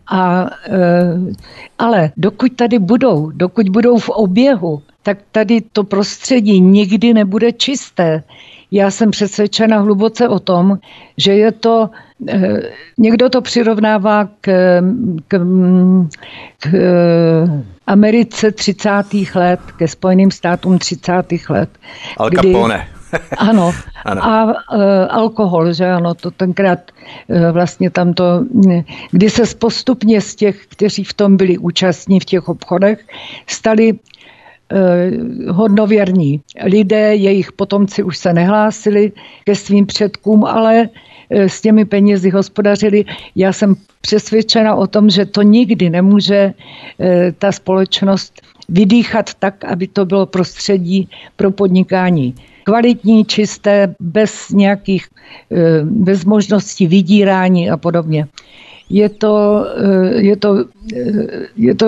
[0.09, 1.33] A, eh,
[1.77, 8.23] ale dokud tady budou, dokud budou v oběhu, tak tady to prostředí nikdy nebude čisté.
[8.71, 10.79] Já jsem přesvědčena hluboce o tom,
[11.17, 11.89] že je to,
[12.27, 12.61] eh,
[12.97, 14.81] někdo to přirovnává k,
[15.27, 15.39] k,
[16.59, 16.69] k
[17.87, 19.35] Americe 30.
[19.35, 21.49] let, ke Spojeným státům 30.
[21.49, 21.69] let.
[22.17, 22.77] Al Capone.
[22.77, 22.99] Kdy,
[23.37, 23.73] ano.
[24.05, 24.23] ano.
[24.23, 24.53] A uh,
[25.09, 26.79] alkohol, že ano, to tenkrát
[27.27, 28.45] uh, vlastně tam to,
[29.11, 33.05] kdy se postupně z těch, kteří v tom byli účastní v těch obchodech,
[33.47, 33.99] stali
[35.49, 39.11] hodnověrní lidé, jejich potomci už se nehlásili
[39.43, 40.89] ke svým předkům, ale
[41.29, 43.05] s těmi penězi hospodařili.
[43.35, 46.53] Já jsem přesvědčena o tom, že to nikdy nemůže
[47.37, 52.35] ta společnost vydýchat tak, aby to bylo prostředí pro podnikání
[52.69, 55.09] kvalitní, čisté, bez nějakých,
[55.51, 58.27] eh, bez možností vydírání a podobně.
[58.89, 60.49] Je to, eh, je to,
[60.93, 61.87] eh, je to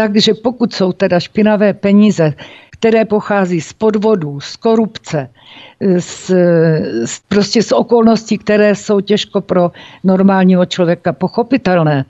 [0.00, 2.32] tak, že pokud jsou teda špinavé peníze,
[2.70, 5.28] které pochází z podvodů, z korupce,
[5.98, 6.30] z,
[7.04, 12.04] z, prostě z okolností, které jsou těžko pro normálního člověka pochopitelné,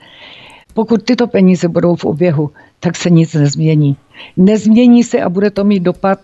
[0.74, 2.50] pokud tyto peníze budou v oběhu,
[2.80, 3.96] tak se nic nezmění.
[4.36, 6.18] Nezmění se a bude to mít dopad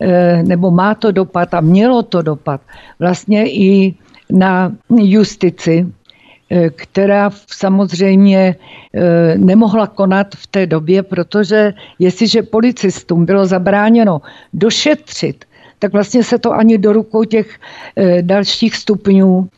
[0.00, 2.60] Eh, nebo má to dopad a mělo to dopad
[2.98, 3.94] vlastně i
[4.30, 5.86] na justici,
[6.70, 8.56] která samozřejmě
[8.94, 14.20] eh, nemohla konat v té době, protože jestliže policistům bylo zabráněno
[14.52, 15.44] došetřit,
[15.78, 17.58] tak vlastně se to ani do rukou těch
[18.22, 19.48] dalších stupňů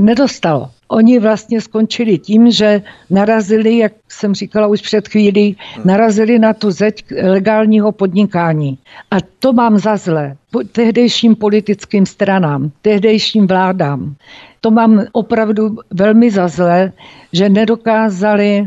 [0.00, 0.70] nedostalo.
[0.88, 6.70] Oni vlastně skončili tím, že narazili, jak jsem říkala už před chvílí, narazili na tu
[6.70, 8.78] zeď legálního podnikání.
[9.10, 10.36] A to mám za zlé
[10.72, 14.14] tehdejším politickým stranám, tehdejším vládám.
[14.60, 16.92] To mám opravdu velmi za zlé,
[17.32, 18.66] že nedokázali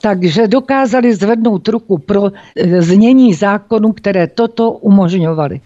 [0.00, 5.60] takže dokázali zvednout ruku pro eh, znění zákonů, které toto umožňovaly.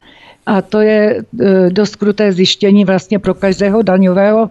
[0.46, 4.50] A to je eh, dost kruté zjištění vlastně pro každého daňového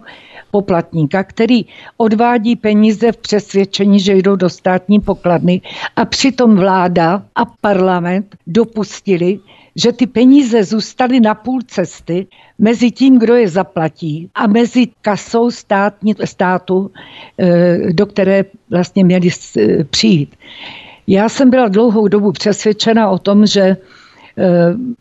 [0.50, 1.64] poplatníka, který
[1.96, 5.60] odvádí peníze v přesvědčení, že jdou do státní pokladny
[5.96, 9.38] a přitom vláda a parlament dopustili,
[9.76, 12.26] že ty peníze zůstaly na půl cesty
[12.58, 16.90] mezi tím, kdo je zaplatí a mezi kasou státní, státu,
[17.38, 20.36] eh, do které vlastně měli eh, přijít.
[21.06, 23.76] Já jsem byla dlouhou dobu přesvědčena o tom, že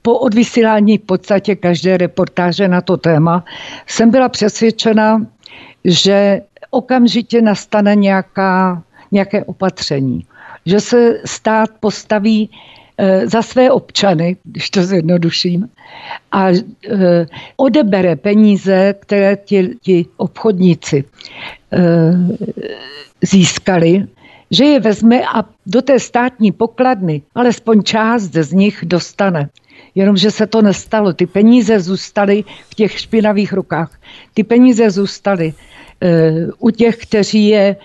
[0.02, 3.46] po odvysílání v podstatě každé reportáže na to téma
[3.88, 5.26] jsem byla přesvědčena,
[5.86, 10.26] že okamžitě nastane nějaká, nějaké opatření.
[10.66, 12.50] Že se stát postaví
[12.98, 15.70] eh, za své občany, když to zjednoduším,
[16.32, 17.26] a eh,
[17.58, 21.04] odebere peníze, které ti, ti obchodníci
[21.74, 21.80] eh,
[23.22, 24.08] získali,
[24.52, 29.50] že je vezme a do té státní pokladny alespoň část z nich dostane.
[29.96, 31.14] Jenomže se to nestalo.
[31.14, 34.00] Ty peníze zůstaly v těch špinavých rukách.
[34.34, 37.76] Ty peníze zůstaly uh, u těch, kteří je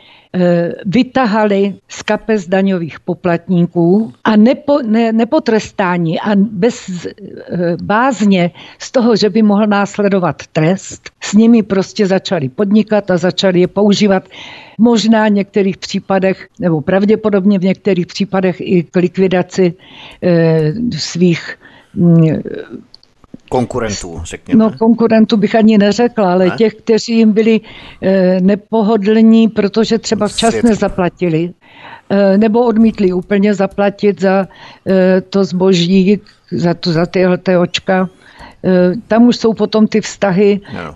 [0.86, 9.16] vytahali z kapes daňových poplatníků a nepo, ne, nepotrestání a bez eh, bázně z toho,
[9.16, 14.28] že by mohl následovat trest, s nimi prostě začali podnikat a začali je používat
[14.78, 19.74] možná v některých případech, nebo pravděpodobně v některých případech i k likvidaci
[20.22, 21.58] e, svých
[21.94, 22.42] mm,
[23.48, 24.64] konkurentů, řekněme.
[24.64, 26.56] No konkurentů bych ani neřekla, ale ne?
[26.56, 27.60] těch, kteří jim byli
[28.02, 30.64] e, nepohodlní, protože třeba včas Svět.
[30.64, 31.52] nezaplatili,
[32.10, 34.48] e, nebo odmítli úplně zaplatit za
[34.86, 36.20] e, to zboží,
[36.52, 38.08] za, to, za tyhle očka.
[38.64, 40.94] E, tam už jsou potom ty vztahy no.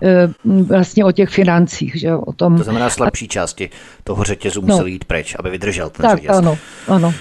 [0.63, 1.95] vlastně o těch financích.
[1.95, 2.15] Že?
[2.15, 3.69] O tom, to znamená, slabší části
[4.03, 4.85] toho řetězu musel no.
[4.85, 6.37] jít pryč, aby vydržel ten tak, řetěz.
[6.37, 7.13] Ano, ano.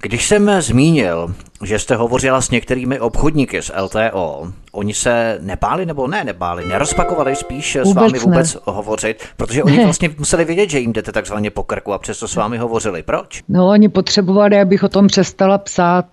[0.00, 1.34] Když jsem zmínil,
[1.64, 7.36] že jste hovořila s některými obchodníky z LTO, oni se nebáli nebo ne nebáli, nerozpakovali
[7.36, 8.60] spíš vůbec s vámi vůbec ne.
[8.64, 12.34] hovořit, protože oni vlastně museli vědět, že jim jdete takzvaně po krku a přesto s
[12.34, 13.02] vámi hovořili.
[13.02, 13.42] Proč?
[13.48, 16.04] No, oni potřebovali, abych o tom přestala psát,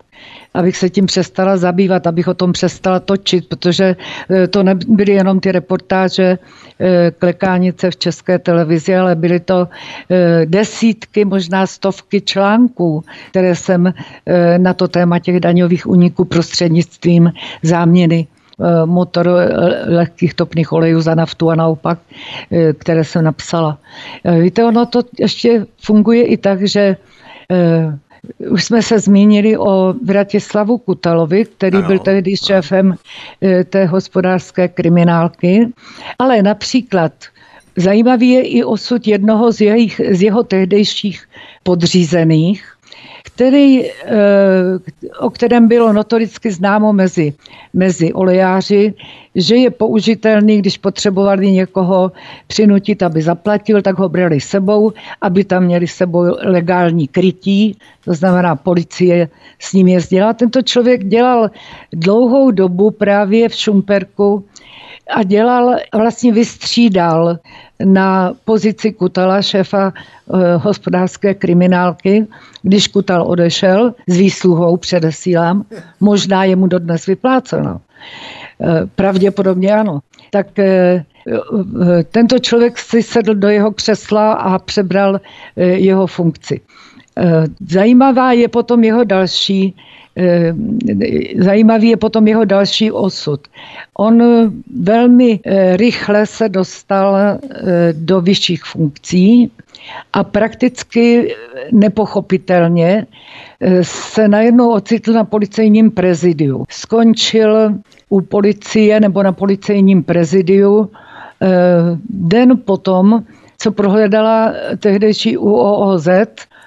[0.56, 5.40] abych se tím přestala zabývat, abych o tom přestala točit, protože eh, to nebyly jenom
[5.40, 6.38] ty reportáže
[6.80, 13.94] eh, klekánice v české televizi, ale byly to eh, desítky, možná stovky článků, které jsem
[14.58, 17.32] na to téma těch daňových uniků prostřednictvím
[17.64, 18.28] záměny
[18.86, 19.30] motor
[19.88, 22.00] lehkých topných olejů za naftu a naopak,
[22.78, 23.78] které jsem napsala.
[24.42, 26.96] Víte, ono to ještě funguje i tak, že
[28.50, 31.88] už jsme se zmínili o Vratislavu Kutalovi, který ano.
[31.88, 32.96] byl tehdy šéfem
[33.42, 35.74] eh, té hospodářské kriminálky,
[36.20, 37.12] ale například
[37.76, 41.28] zajímavý je i osud jednoho z, jejich, z jeho tehdejších
[41.64, 42.75] podřízených,
[43.26, 43.92] který, eh,
[45.20, 47.34] o kterém bylo notoricky známo mezi,
[47.74, 48.94] mezi olejáři,
[49.36, 52.12] že je použitelný, když potřebovali někoho
[52.48, 58.56] přinutit, aby zaplatil, tak ho brali sebou, aby tam měli sebou legální krytí, to znamená
[58.56, 60.34] policie s ním jezdila.
[60.34, 61.52] Tento člověk dělal
[61.94, 64.46] dlouhou dobu právě v Šumperku
[65.10, 67.40] a dělal, vlastně vystřídal
[67.86, 72.28] na pozici Kutala, šéfa eh, hospodářské kriminálky,
[72.62, 75.66] když Kutal odešel s výsluhou, předesílám,
[76.00, 77.82] možná je mu dodnes vypláceno.
[78.62, 80.00] Eh, pravděpodobně ano.
[80.32, 81.06] Tak eh,
[82.12, 85.20] tento člověk si sedl do jeho křesla a přebral
[85.56, 86.62] jeho funkci.
[87.68, 89.76] Zajímavá je potom jeho další
[90.18, 90.54] Eh,
[91.38, 93.48] zajímavý je potom jeho další osud.
[93.98, 94.24] On
[94.82, 97.40] velmi eh, rychle se dostal eh,
[97.94, 99.52] do vyšších funkcí
[100.14, 101.36] a prakticky
[101.72, 103.06] nepochopitelně
[103.82, 106.66] se najednou ocitl na policejním prezidiu.
[106.70, 107.74] Skončil
[108.10, 110.90] u policie nebo na policejním prezidiu
[112.10, 113.24] den potom,
[113.58, 116.08] co prohledala tehdejší UOOZ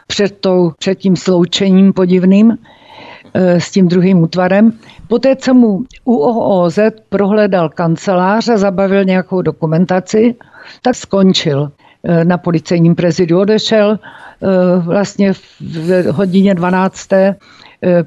[0.09, 2.59] před, tou, před tím sloučením podivným,
[3.35, 4.73] Eh, s tím druhým útvarem.
[5.09, 6.79] Poté, co mu UOOZ
[7.09, 10.35] prohledal kancelář a zabavil nějakou dokumentaci,
[10.83, 11.71] tak skončil
[12.05, 13.41] eh, na policejním prezidu.
[13.41, 14.47] Odešel eh,
[14.79, 17.09] vlastně v hodině 12.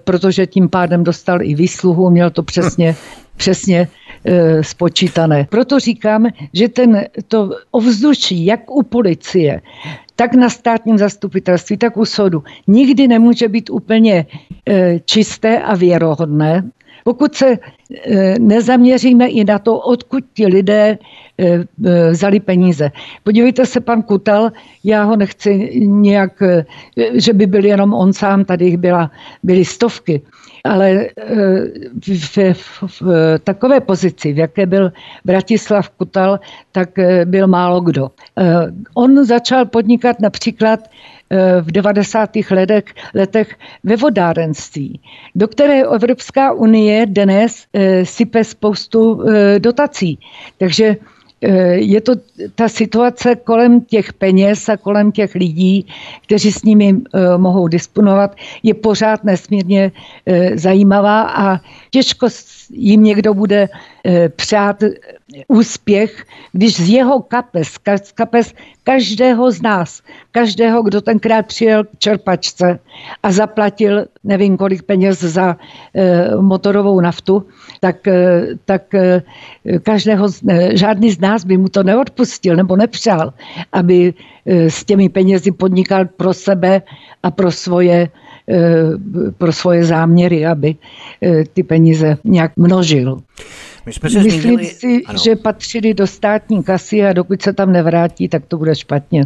[0.03, 2.95] protože tím pádem dostal i výsluhu, měl to přesně,
[3.37, 3.87] přesně
[4.61, 5.47] spočítané.
[5.49, 9.61] Proto říkám, že ten, to ovzduší, jak u policie,
[10.15, 14.25] tak na státním zastupitelství, tak u soudu, nikdy nemůže být úplně
[14.69, 16.69] e, čisté a věrohodné,
[17.03, 17.59] pokud se e,
[18.39, 21.65] nezaměříme i na to, odkud ti lidé e,
[22.11, 22.91] vzali peníze.
[23.23, 24.51] Podívejte se, pan Kutal,
[24.83, 26.43] já ho nechci nějak,
[27.13, 29.11] že by byl jenom on sám, tady jich byla,
[29.43, 30.21] byly stovky
[30.63, 31.07] ale
[32.01, 34.91] v, v, v, v takové pozici, v jaké byl
[35.25, 36.39] Bratislav Kutal,
[36.71, 38.11] tak eh, byl málo kdo.
[38.37, 38.43] Eh,
[38.93, 40.79] on začal podnikat například
[41.29, 42.29] eh, v 90.
[42.51, 42.83] letech,
[43.15, 44.99] letech ve vodárenství,
[45.35, 47.65] do které Evropská unie dnes
[48.03, 49.23] sype spoustu
[49.59, 50.19] dotací.
[50.57, 50.95] Takže Eh,
[51.73, 52.13] je to
[52.55, 55.85] ta situace kolem těch peněz a kolem těch lidí,
[56.25, 59.91] kteří s nimi eh, mohou disponovat, je pořád nesmírně
[60.25, 61.59] eh, zajímavá a
[61.91, 62.29] těžko
[62.71, 63.69] jim někdo bude
[64.05, 64.83] eh, přát
[65.47, 67.77] úspěch, když z jeho kapes,
[68.15, 68.53] kapes
[68.83, 70.01] každého z nás,
[70.31, 72.79] každého, kdo tenkrát přijel k čerpačce
[73.23, 75.57] a zaplatil nevím kolik peněz za
[75.95, 77.45] e, motorovou naftu,
[77.79, 77.95] tak,
[78.65, 78.81] tak
[79.83, 80.27] každého,
[80.73, 83.33] žádný z nás by mu to neodpustil nebo nepřál,
[83.71, 84.13] aby
[84.45, 86.81] s těmi penězi podnikal pro sebe
[87.23, 88.09] a pro svoje
[89.37, 90.75] pro svoje záměry, aby
[91.53, 93.17] ty peníze nějak množil.
[93.85, 94.65] My jsme se Myslím zmínili...
[94.65, 95.19] si, ano.
[95.23, 99.23] že patřili do státní kasy a dokud se tam nevrátí, tak to bude špatně.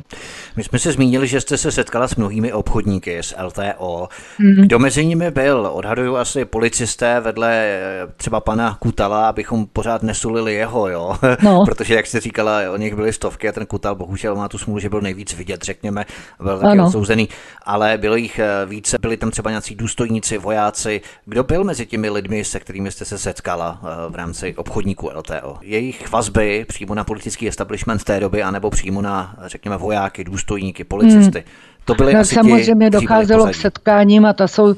[0.56, 4.08] My jsme se zmínili, že jste se setkala s mnohými obchodníky z LTO.
[4.38, 4.56] Hmm.
[4.56, 5.70] Kdo mezi nimi byl?
[5.74, 11.18] Odhaduju asi policisté vedle eh, třeba pana Kutala, abychom pořád nesulili jeho, jo?
[11.44, 11.66] No.
[11.66, 14.80] Protože, jak jste říkala, o nich byly stovky a ten Kutal bohužel má tu smůlu,
[14.80, 16.06] že byl nejvíc vidět, řekněme,
[16.42, 17.30] byl taky odsouzený,
[17.64, 21.02] ale bylo jich eh, více, byli tam třeba nějací důstojníci, vojáci.
[21.26, 25.10] Kdo byl mezi těmi lidmi, se kterými jste se setkala eh, v rámci rámci obchodníků
[25.16, 25.58] LTO.
[25.62, 31.40] Jejich vazby přímo na politický establishment té doby, anebo přímo na, řekněme, vojáky, důstojníky, policisty.
[31.40, 31.75] Hmm.
[31.86, 34.76] To byly no, asi samozřejmě docházelo k setkáním a ta jsou uh,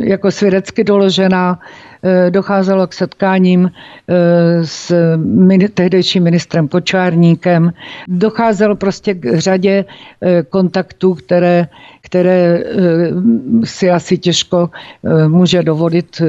[0.00, 1.58] jako svědecky doložená.
[2.02, 3.70] Uh, docházelo k setkáním uh,
[4.62, 4.94] s
[5.74, 7.72] tehdejším ministrem Kočárníkem.
[8.08, 9.84] Docházelo prostě k řadě
[10.50, 11.68] kontaktů, které
[12.04, 12.66] které eh,
[13.64, 16.26] si asi těžko eh, může dovolit eh,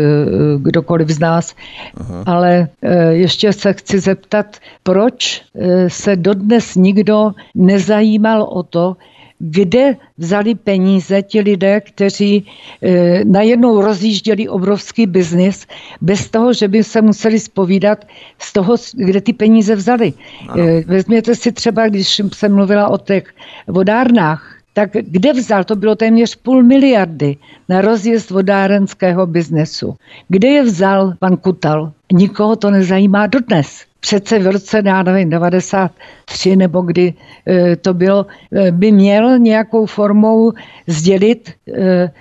[0.58, 1.56] kdokoliv z nás.
[1.98, 2.24] Aha.
[2.26, 2.68] Ale
[3.10, 5.42] ještě se chci zeptat, proč
[5.88, 8.98] se dodnes nikdo nezajímal o to,
[9.40, 12.46] kde vzali peníze ti lidé, kteří
[12.82, 15.68] e, najednou rozjížděli obrovský biznis
[16.02, 18.06] bez toho, že by se museli spovídat
[18.40, 20.14] z toho, kde ty peníze vzali.
[20.58, 23.34] E, vezměte si třeba, když jsem mluvila o těch
[23.68, 25.64] vodárnách, tak kde vzal?
[25.64, 27.38] To bylo téměř půl miliardy
[27.70, 29.96] na rozjezd vodárenského biznesu.
[30.28, 31.92] Kde je vzal pan Kutal?
[32.12, 33.86] Nikoho to nezajímá dodnes.
[34.06, 37.14] Přece v roce, já nevím, 93 nebo kdy
[37.48, 40.52] e, to bylo, e, by měl nějakou formou
[40.88, 42.12] sdělit, e,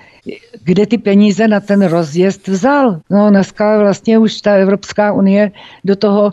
[0.65, 3.01] kde ty peníze na ten rozjezd vzal.
[3.11, 5.53] No dneska vlastně už ta Evropská unie
[5.85, 6.33] do toho,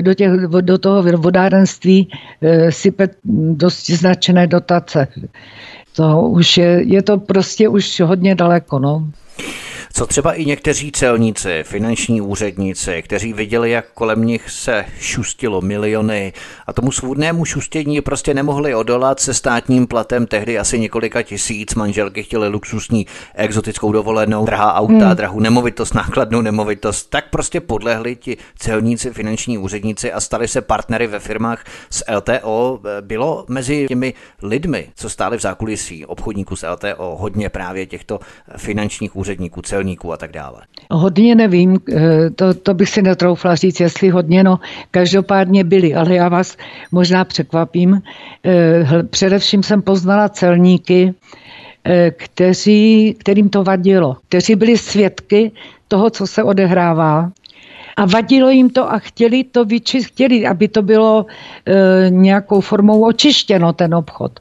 [0.00, 2.08] do těch, do toho vodárenství
[2.70, 3.08] sype
[3.56, 5.08] dost značené dotace.
[5.96, 9.06] To už je, je to prostě už hodně daleko, no.
[9.92, 16.32] Co třeba i někteří celníci, finanční úředníci, kteří viděli, jak kolem nich se šustilo miliony
[16.66, 21.74] a tomu svůdnému šustění prostě nemohli odolat se státním platem tehdy asi několika tisíc.
[21.74, 25.16] Manželky chtěly luxusní exotickou dovolenou, drahá auta, hmm.
[25.16, 27.10] drahou nemovitost, nákladnou nemovitost.
[27.10, 32.80] Tak prostě podlehli ti celníci, finanční úředníci a stali se partnery ve firmách z LTO.
[33.00, 38.20] Bylo mezi těmi lidmi, co stáli v zákulisí obchodníků z LTO, hodně právě těchto
[38.56, 40.60] finančních úředníků, celníků celníků a tak dále?
[40.90, 44.60] Hodně nevím, eh, to, to bych si netroufla říct, jestli hodně, no
[44.90, 46.56] každopádně byli, ale já vás
[46.92, 48.02] možná překvapím.
[48.44, 51.14] Eh, především jsem poznala celníky,
[51.84, 55.52] eh, kteří, kterým to vadilo, kteří byli svědky
[55.88, 57.32] toho, co se odehrává
[57.96, 61.26] a vadilo jim to a chtěli to vyčistit, chtěli, aby to bylo
[61.66, 64.40] e, nějakou formou očištěno, ten obchod.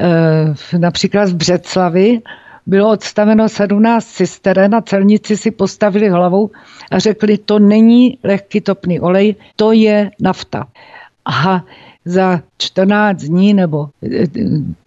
[0.00, 2.20] E, například v Břeclavi
[2.66, 6.50] bylo odstaveno 17 cisteren a celníci si postavili hlavou
[6.90, 10.66] a řekli, to není lehký topný olej, to je nafta.
[11.24, 11.64] A
[12.04, 14.26] za 14 dní nebo eh,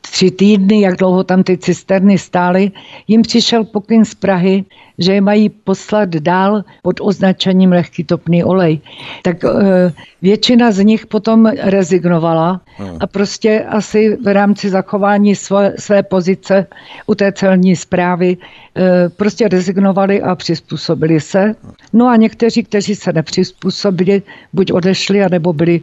[0.01, 2.71] tři týdny, jak dlouho tam ty cisterny stály,
[3.07, 4.65] jim přišel pokyn z Prahy,
[4.98, 8.80] že je mají poslat dál pod označením lehký topný olej.
[9.22, 12.98] Tak eh, většina z nich potom rezignovala hmm.
[13.00, 16.68] a prostě asi v rámci zachování své, své pozice
[17.08, 21.56] u té celní zprávy eh, prostě rezignovali a přizpůsobili se.
[21.93, 24.22] No a někteří, kteří se nepřizpůsobili,
[24.54, 25.82] buď odešli, anebo byli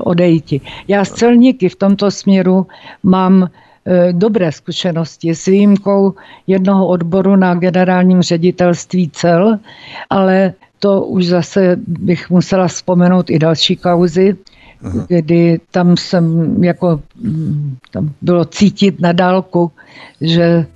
[0.00, 0.60] odejti.
[0.88, 2.66] Já s celníky v tomto směru
[3.02, 3.63] mám Eh,
[4.12, 6.14] dobré zkušenosti s výjimkou
[6.46, 9.58] jednoho odboru na generálním ředitelství cel,
[10.10, 14.36] ale to už zase bych musela vzpomenout i další kauzy,
[14.82, 15.06] Aha.
[15.08, 19.72] kdy tam jsem jako, mm, tam bylo cítit na dálku,
[20.20, 20.66] že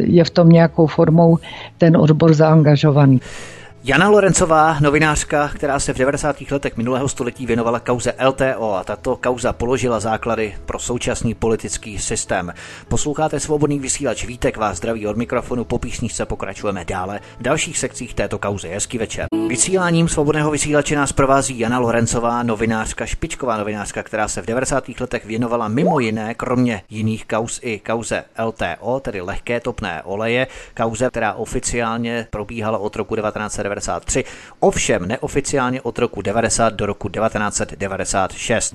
[0.00, 1.38] je v tom nějakou formou
[1.78, 3.20] ten odbor zaangažovaný.
[3.84, 6.36] Jana Lorencová, novinářka, která se v 90.
[6.50, 12.52] letech minulého století věnovala kauze LTO a tato kauza položila základy pro současný politický systém.
[12.88, 18.14] Posloucháte svobodný vysílač Vítek, vás zdraví od mikrofonu, po písničce pokračujeme dále v dalších sekcích
[18.14, 18.68] této kauzy.
[18.68, 19.26] Hezký večer.
[19.48, 24.84] Vysíláním svobodného vysílače nás provází Jana Lorencová, novinářka, špičková novinářka, která se v 90.
[25.00, 31.08] letech věnovala mimo jiné, kromě jiných kauz i kauze LTO, tedy lehké topné oleje, kauze,
[31.10, 34.24] která oficiálně probíhala od roku 1990 1993,
[34.60, 38.74] ovšem neoficiálně od roku 90 do roku 1996.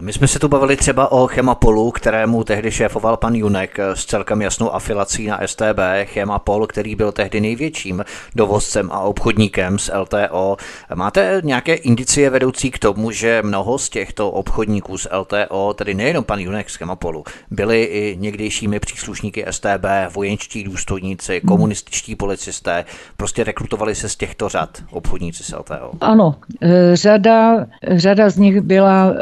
[0.00, 4.42] My jsme se tu bavili třeba o Chemapolu, kterému tehdy šéfoval pan Junek s celkem
[4.42, 5.78] jasnou afilací na STB.
[6.04, 8.04] Chemapol, který byl tehdy největším
[8.36, 10.56] dovozcem a obchodníkem s LTO.
[10.94, 16.24] Máte nějaké indicie vedoucí k tomu, že mnoho z těchto obchodníků s LTO, tedy nejenom
[16.24, 22.84] pan Junek z Chemapolu, byli i někdejšími příslušníky STB, vojenčtí důstojníci, komunističtí policisté,
[23.16, 25.90] prostě rekrutovali se z těchto řad obchodníci s LTO?
[26.00, 29.12] Ano, e, řada, řada z nich byla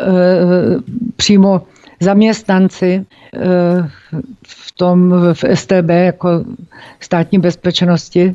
[1.16, 1.62] přímo
[2.00, 3.40] zaměstnanci eh,
[4.46, 6.44] v tom v STB jako
[7.00, 8.34] státní bezpečnosti.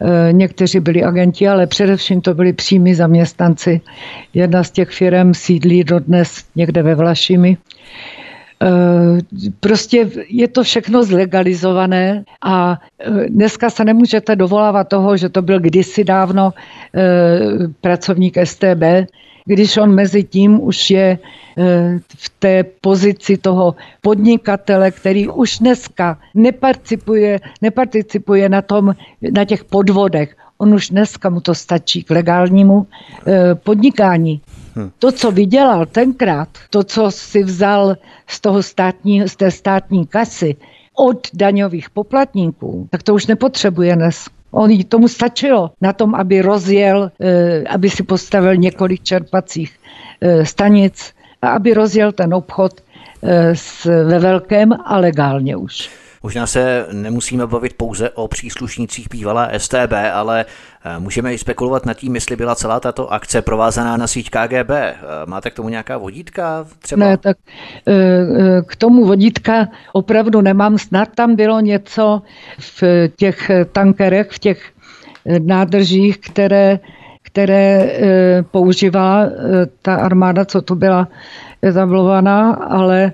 [0.00, 3.80] Eh, někteří byli agenti, ale především to byli přímí zaměstnanci.
[4.34, 7.56] Jedna z těch firm sídlí dodnes někde ve Vlašimi.
[8.62, 9.18] Eh,
[9.60, 12.78] prostě je to všechno zlegalizované a
[13.28, 16.52] dneska se nemůžete dovolávat toho, že to byl kdysi dávno
[17.80, 18.82] pracovník STB,
[19.44, 21.18] když on mezi tím už je
[21.58, 28.94] eh, v té pozici toho podnikatele, který už dneska neparticipuje, neparticipuje na, tom,
[29.30, 30.36] na těch podvodech.
[30.58, 32.86] On už dneska mu to stačí k legálnímu
[33.26, 34.40] eh, podnikání.
[34.98, 37.96] To, co vydělal tenkrát, to, co si vzal
[38.26, 40.56] z, toho státní, z té státní kasy
[40.96, 44.24] od daňových poplatníků, tak to už nepotřebuje dnes.
[44.50, 49.72] On tomu stačilo na tom, aby rozjel, eh, aby si postavil několik čerpacích
[50.20, 52.72] eh, stanic a aby rozjel ten obchod
[53.22, 53.54] eh,
[53.84, 56.01] ve velkém a legálně už.
[56.22, 60.44] Možná se nemusíme bavit pouze o příslušnících bývalé STB, ale
[60.84, 64.70] eh, můžeme i spekulovat nad tím, jestli byla celá tato akce provázaná na síť KGB.
[64.70, 64.96] Eh,
[65.26, 67.06] máte k tomu nějaká vodítka třeba?
[67.06, 67.36] Ne, tak
[67.88, 70.78] eh, k tomu vodítka opravdu nemám.
[70.78, 72.22] Snad tam bylo něco
[72.58, 74.72] v těch tankerech, v těch
[75.38, 76.78] nádržích, které
[77.24, 77.92] které
[78.50, 79.26] používala
[79.82, 81.08] ta armáda, co to byla
[81.70, 83.12] zablovaná, ale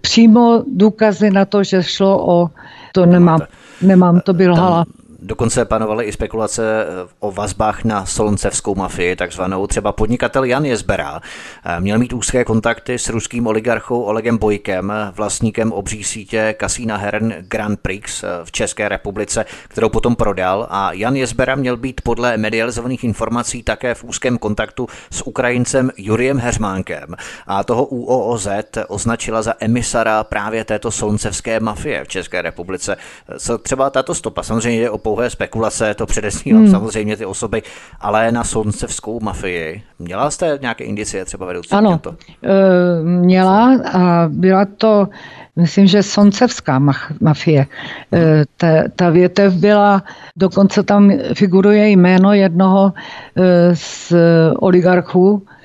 [0.00, 2.50] přímo důkazy na to, že šlo o,
[2.92, 3.40] to nemám,
[3.82, 4.84] nemám to byl hala.
[5.26, 9.66] Dokonce panovaly i spekulace eh, o vazbách na soloncevskou mafii, takzvanou.
[9.66, 11.20] Třeba podnikatel Jan Jezbera
[11.64, 17.34] eh, měl mít úzké kontakty s ruským oligarchou Olegem Bojkem, vlastníkem obří sítě kasína heren
[17.40, 20.66] Grand Prix eh, v České republice, kterou potom prodal.
[20.70, 26.38] A Jan Jezbera měl být podle medializovaných informací také v úzkém kontaktu s Ukrajincem Juriem
[26.38, 27.16] Heřmánkem.
[27.46, 28.48] A toho UOOZ
[28.88, 32.96] označila za emisara právě této soloncevské mafie v České republice.
[33.38, 34.42] Co třeba tato stopa?
[34.42, 36.70] Samozřejmě jde o pouhé spekulace, to předesílám hmm.
[36.70, 37.62] samozřejmě ty osoby,
[38.00, 39.82] ale na soncevskou mafii.
[39.98, 42.14] Měla jste nějaké indicie třeba vedoucí ano, to?
[42.44, 45.08] E, měla a byla to,
[45.56, 46.78] myslím, že soncevská
[47.20, 47.66] mafie.
[48.12, 50.02] E, ta, ta větev byla,
[50.36, 52.92] dokonce tam figuruje jméno jednoho
[53.36, 54.12] e, z
[54.58, 55.55] oligarchů, Eh,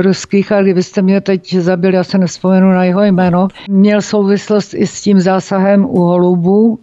[0.00, 4.86] ruských a kdybyste mě teď zabili, já se nespomenu na jeho jméno, měl souvislost i
[4.86, 6.78] s tím zásahem u holubů.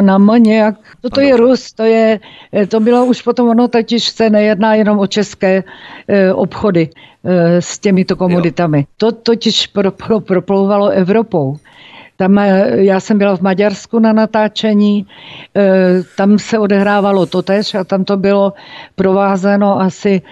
[0.00, 2.20] Na mo nějak, to, to je Rus, to je,
[2.52, 5.64] eh, to bylo už potom, ono totiž se nejedná jenom o české
[6.08, 6.90] eh, obchody
[7.24, 8.78] eh, s těmito komoditami.
[8.78, 8.84] Jo.
[8.96, 11.56] To totiž pro, pro, proplouvalo Evropou.
[12.18, 15.06] Tam eh, já jsem byla v Maďarsku na natáčení,
[15.56, 18.52] eh, tam se odehrávalo totež a tam to bylo
[18.94, 20.22] provázeno asi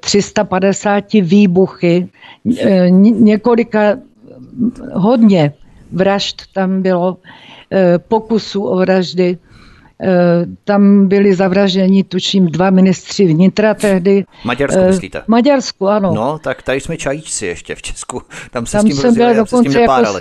[0.00, 2.08] 350 eh, výbuchy,
[3.10, 3.96] několika,
[4.92, 5.52] hodně
[5.92, 7.16] vražd tam bylo,
[8.08, 9.38] pokusů o vraždy.
[10.64, 14.24] Tam byli zavražděni, tuším, dva ministři vnitra tehdy.
[14.44, 15.22] Maďarsku myslíte?
[15.26, 16.14] Maďarsku, ano.
[16.14, 18.22] No, tak tady jsme čajíčci ještě v Česku.
[18.50, 20.20] Tam se tam s tím jsem byla dokonce s tím jako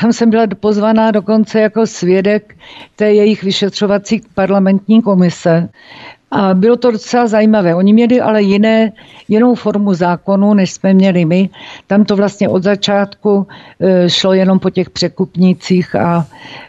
[0.00, 2.56] tam jsem byla pozvaná dokonce jako svědek
[2.96, 5.68] té jejich vyšetřovací parlamentní komise.
[6.30, 7.74] A bylo to docela zajímavé.
[7.74, 8.92] Oni měli ale jiné,
[9.28, 11.50] jinou formu zákonu, než jsme měli my.
[11.86, 13.46] Tam to vlastně od začátku
[13.80, 16.26] e, šlo jenom po těch překupnících a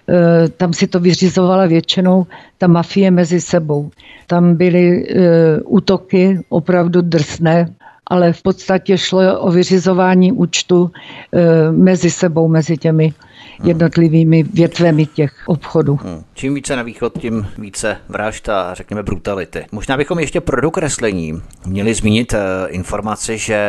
[0.09, 2.25] e, tam si to vyřizovala většinou
[2.57, 3.89] ta mafie mezi sebou.
[4.27, 5.15] Tam byly e,
[5.61, 7.75] útoky opravdu drsné
[8.09, 10.91] ale v podstatě šlo o vyřizování účtu
[11.33, 13.13] eh, mezi sebou, mezi těmi
[13.63, 15.99] jednotlivými větvemi těch obchodů.
[16.03, 16.23] Hmm.
[16.33, 19.65] Čím více na východ, tím více vražd a řekněme brutality.
[19.71, 23.59] Možná bychom ještě pro dokreslení měli zmínit uh, informaci, že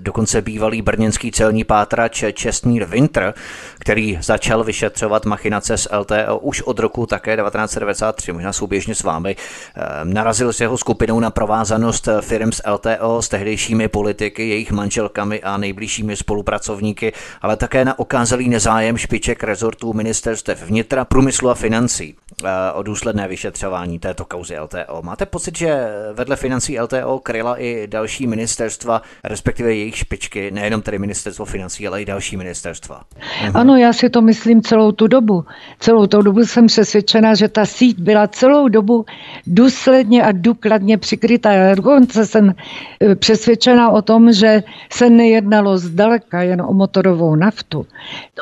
[0.00, 3.34] dokonce bývalý brněnský celní pátrač Čestnír Winter,
[3.78, 9.36] který začal vyšetřovat machinace s LTO už od roku také 1993, možná souběžně s vámi,
[9.36, 15.42] uh, narazil s jeho skupinou na provázanost firm s LTO s tehdejšími politiky, jejich manželkami
[15.42, 21.54] a nejbližšími spolupracovníky, ale také na okázalý nezájem špiček všech rezortů ministerstev vnitra, průmyslu a
[21.54, 22.14] financí
[22.44, 25.02] eh, o důsledné vyšetřování této kauzy LTO.
[25.02, 30.98] Máte pocit, že vedle financí LTO kryla i další ministerstva, respektive jejich špičky, nejenom tedy
[30.98, 33.00] ministerstvo financí, ale i další ministerstva?
[33.42, 33.56] Mhm.
[33.56, 35.44] Ano, já si to myslím celou tu dobu.
[35.78, 39.04] Celou tu dobu jsem přesvědčena, že ta síť byla celou dobu
[39.46, 41.52] důsledně a důkladně přikrytá.
[41.52, 42.54] Já dokonce jsem
[43.00, 44.62] eh, přesvědčena o tom, že
[44.92, 47.86] se nejednalo zdaleka jen o motorovou naftu.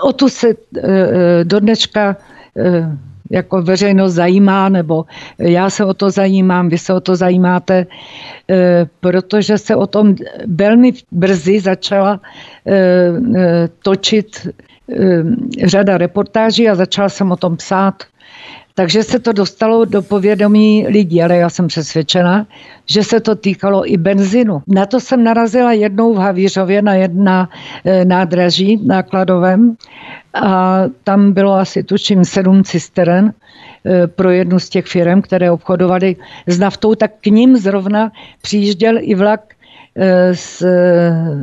[0.02, 0.87] O tu se eh,
[1.44, 2.16] do dneška
[3.30, 5.04] jako veřejnost zajímá, nebo
[5.38, 7.86] já se o to zajímám, vy se o to zajímáte,
[9.00, 10.14] protože se o tom
[10.46, 12.20] velmi brzy začala
[13.82, 14.48] točit
[15.64, 17.94] řada reportáží a začala jsem o tom psát
[18.78, 22.46] takže se to dostalo do povědomí lidí, ale já jsem přesvědčena,
[22.86, 24.62] že se to týkalo i benzinu.
[24.68, 27.50] Na to jsem narazila jednou v Havířově na jedna
[27.84, 29.76] e, nádraží nákladovém
[30.34, 33.32] a tam bylo asi tučím sedm cisteren
[33.86, 36.16] e, pro jednu z těch firm, které obchodovaly
[36.46, 38.12] s naftou, tak k ním zrovna
[38.42, 39.57] přijížděl i vlak
[40.32, 40.64] s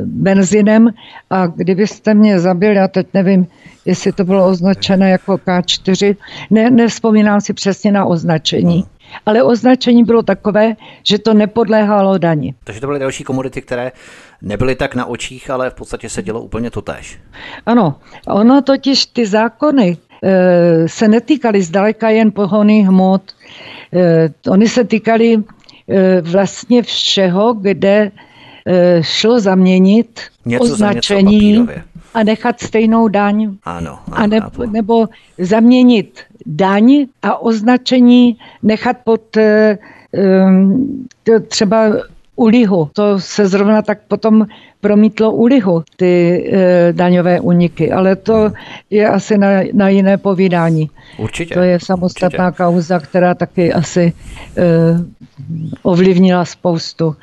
[0.06, 0.90] benzinem
[1.30, 3.48] a kdybyste mě zabil, já teď nevím,
[3.86, 6.16] jestli to bylo označené jako K4.
[6.50, 8.86] Ne, nevzpomínám si přesně na označení.
[9.26, 12.54] Ale označení bylo takové, že to nepodléhalo dani.
[12.64, 13.92] Takže to byly další komodity, které
[14.42, 17.20] nebyly tak na očích, ale v podstatě se dělo úplně to tež.
[17.66, 17.96] Ano,
[18.28, 23.22] ono totiž ty zákony e, se netýkaly zdaleka jen pohony hmot.
[23.94, 25.44] E, oni se týkaly
[26.22, 28.12] vlastně všeho, kde
[29.02, 31.56] šlo zaměnit něco označení.
[31.56, 31.82] Za něco
[32.14, 33.58] a nechat stejnou daň.
[33.64, 34.00] Ano.
[34.12, 34.40] ano a ne,
[34.72, 35.08] nebo
[35.38, 39.78] zaměnit daň a označení nechat pod eh,
[40.14, 41.92] eh, třeba
[42.36, 42.90] u lihu.
[42.94, 44.48] To se zrovna tak potom
[44.82, 48.54] promítlo u lihu, ty e, daňové uniky, ale to hmm.
[48.90, 50.90] je asi na, na jiné povídání.
[51.18, 51.54] Určitě.
[51.54, 52.64] To je samostatná určitě.
[52.64, 54.14] kauza, která taky asi
[54.58, 54.64] e,
[55.84, 57.16] ovlivnila spoustu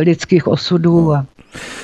[0.00, 1.14] lidských osudů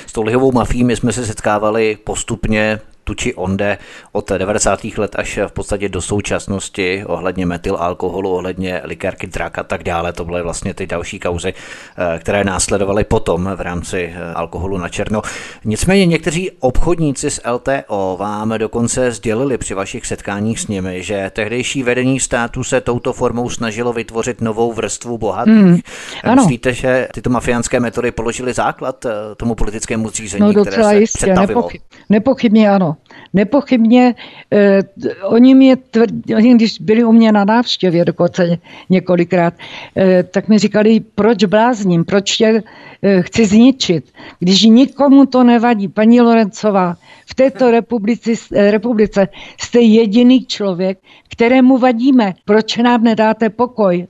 [0.05, 3.77] s tou lihovou mafií my jsme se setkávali postupně tu či onde
[4.11, 4.79] od 90.
[4.97, 10.13] let až v podstatě do současnosti ohledně metyl alkoholu, ohledně likérky drak a tak dále.
[10.13, 14.89] To byly vlastně ty další kauzy, eh, které následovaly potom v rámci eh, alkoholu na
[14.89, 15.21] černo.
[15.65, 21.83] Nicméně někteří obchodníci z LTO vám dokonce sdělili při vašich setkáních s nimi, že tehdejší
[21.83, 25.53] vedení státu se touto formou snažilo vytvořit novou vrstvu bohatých.
[25.53, 30.95] Hmm, Myslíte, že tyto mafiánské metody položily základ eh, tomu politickému zřízení, no, které se
[30.95, 31.33] jistě?
[31.33, 32.92] Nepochyb, nepochybně ano.
[33.33, 34.15] Nepochybně
[34.51, 34.79] eh,
[35.23, 38.57] oni mě tvrdí, oni když byli u mě na návštěvě dokonce
[38.89, 39.53] několikrát,
[39.97, 42.63] eh, tak mi říkali, proč blázním, proč tě
[43.03, 44.05] eh, chci zničit,
[44.39, 45.87] když nikomu to nevadí.
[45.87, 49.27] Paní Lorencová, v této republice, eh, republice
[49.61, 52.33] jste jediný člověk, kterému vadíme.
[52.45, 54.07] Proč nám nedáte pokoj?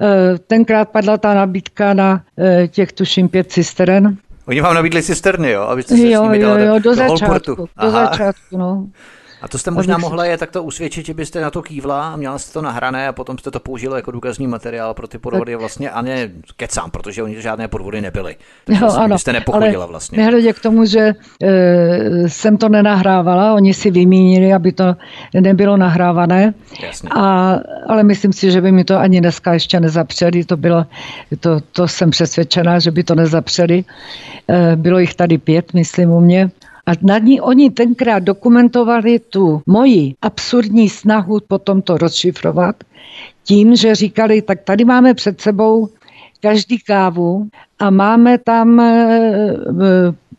[0.00, 4.16] Eh, tenkrát padla ta nabídka na eh, těch tuším pět cisteren
[4.46, 5.62] Oni vám nabídli cisterny, jo?
[5.62, 8.86] Abyste se jo, s nimi jo, jo, do, do začátku, do začátku, no.
[9.44, 12.38] A to jste možná mohla je takto usvědčit, že byste na to kývla a měla
[12.38, 15.60] jste to nahrané a potom jste to použili jako důkazní materiál pro ty podvody tak.
[15.60, 18.36] vlastně a ne kecám, protože oni žádné podvody nebyly.
[18.64, 20.18] Takže jo, vlastně ano, byste nepochodila vlastně.
[20.18, 24.96] Nehledě k tomu, že e, jsem to nenahrávala, oni si vymínili, aby to
[25.40, 26.54] nebylo nahrávané.
[26.82, 27.08] Jasně.
[27.12, 27.56] A,
[27.88, 30.44] ale myslím si, že by mi to ani dneska ještě nezapřeli.
[30.44, 30.86] To, bylo,
[31.40, 33.84] to, to jsem přesvědčená, že by to nezapřeli.
[34.48, 36.50] E, bylo jich tady pět, myslím u mě.
[36.86, 42.76] A nad ní oni tenkrát dokumentovali tu moji absurdní snahu potom to rozšifrovat
[43.44, 45.88] tím, že říkali, tak tady máme před sebou
[46.40, 49.54] každý kávu a máme tam eh,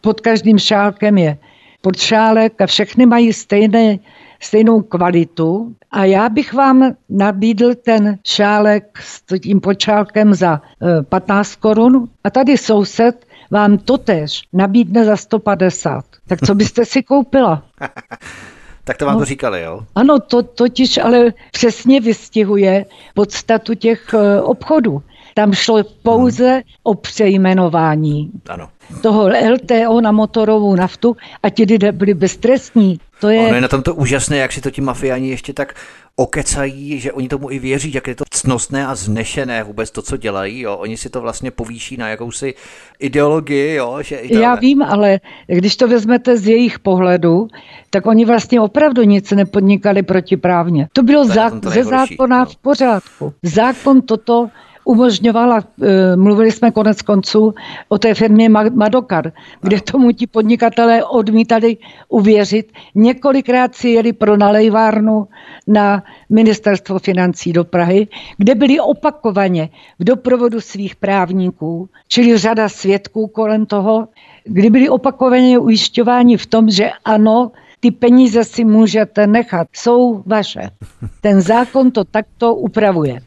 [0.01, 1.37] pod každým šálkem je
[1.81, 3.97] podšálek a všechny mají stejné,
[4.39, 10.61] stejnou kvalitu a já bych vám nabídl ten šálek s tím počálkem za
[11.09, 16.05] 15 eh, korun a tady soused vám totéž nabídne za 150.
[16.27, 17.63] Tak co byste si koupila?
[18.83, 19.85] tak to vám no, to říkali, jo?
[19.95, 25.03] Ano, to totiž ale přesně vystihuje podstatu těch eh, obchodů.
[25.37, 26.61] Tam šlo pouze hmm.
[26.83, 28.31] o přejmenování.
[28.49, 28.69] Ano.
[29.01, 32.99] Toho LTO na motorovou naftu a ti lidé byli beztrestní.
[33.19, 33.39] To je...
[33.39, 35.75] Ono je na tom to úžasné, jak si to ti mafiáni ještě tak
[36.15, 40.17] okecají, že oni tomu i věří, jak je to cnostné a znešené vůbec to, co
[40.17, 40.59] dělají.
[40.59, 40.77] Jo.
[40.77, 42.53] Oni si to vlastně povýší na jakousi
[42.99, 43.73] ideologii.
[43.73, 44.43] Jo, že ideole...
[44.43, 47.47] Já vím, ale když to vezmete z jejich pohledu,
[47.89, 50.87] tak oni vlastně opravdu nic nepodnikali protiprávně.
[50.93, 51.51] To bylo to zá...
[51.63, 52.45] ze zákona no.
[52.45, 53.33] v pořádku.
[53.43, 54.49] Zákon toto
[54.85, 57.53] umožňovala, eh, mluvili jsme konec konců
[57.89, 59.31] o té firmě Madokar,
[59.61, 61.77] kde tomu ti podnikatelé odmítali
[62.09, 62.71] uvěřit.
[62.95, 65.27] Několikrát si jeli pro nalejvárnu
[65.67, 68.07] na ministerstvo financí do Prahy,
[68.37, 69.69] kde byli opakovaně
[69.99, 74.07] v doprovodu svých právníků, čili řada svědků kolem toho,
[74.43, 80.69] kdy byli opakovaně ujišťováni v tom, že ano, ty peníze si můžete nechat, jsou vaše.
[81.21, 83.19] Ten zákon to takto upravuje.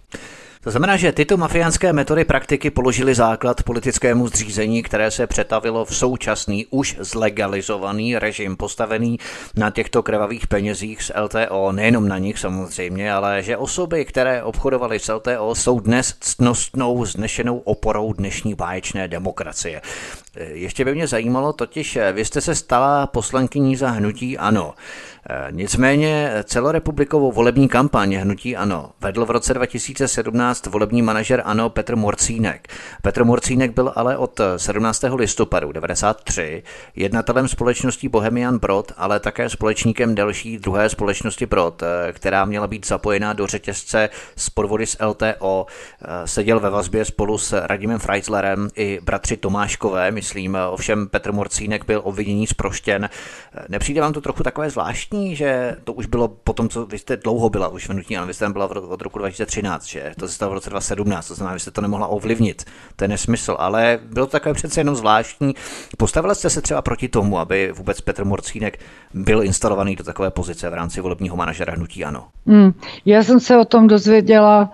[0.60, 5.96] To znamená, že tyto mafiánské metody praktiky položily základ politickému zřízení, které se přetavilo v
[5.96, 9.18] současný už zlegalizovaný režim postavený
[9.56, 14.98] na těchto krvavých penězích z LTO, nejenom na nich samozřejmě, ale že osoby, které obchodovaly
[14.98, 19.82] s LTO, jsou dnes ctnostnou znešenou oporou dnešní báječné demokracie.
[20.38, 24.74] Ještě by mě zajímalo totiž, vy jste se stala poslankyní za hnutí ANO.
[25.30, 31.96] Eh, nicméně celorepublikovou volební kampaň Hnutí Ano vedl v roce 2017 volební manažer Ano Petr
[31.96, 32.68] Morcínek.
[33.02, 35.04] Petr Morcínek byl ale od 17.
[35.16, 36.62] listopadu 1993
[36.96, 42.86] jednatelem společností Bohemian Brod, ale také společníkem další druhé společnosti Brod, eh, která měla být
[42.86, 45.66] zapojená do řetězce z podvody z LTO.
[46.02, 50.10] Eh, seděl ve vazbě spolu s Radimem Freislerem i bratři Tomáškové,
[50.70, 53.08] ovšem Petr Morcínek byl obvinění zproštěn.
[53.68, 55.36] Nepřijde vám to trochu takové zvláštní?
[55.38, 58.34] že to už bylo po tom, co vy jste dlouho byla už v ale vy
[58.34, 61.60] jste byla od roku 2013, že to se stalo v roce 2017, to znamená, že
[61.60, 62.64] jste to nemohla ovlivnit.
[62.96, 65.54] To je nesmysl, ale bylo to takové přece jenom zvláštní.
[65.96, 68.80] Postavila jste se třeba proti tomu, aby vůbec Petr Morcínek
[69.14, 72.28] byl instalovaný do takové pozice v rámci volebního manažera hnutí Ano?
[72.46, 72.72] Hmm,
[73.04, 74.70] já jsem se o tom dozvěděla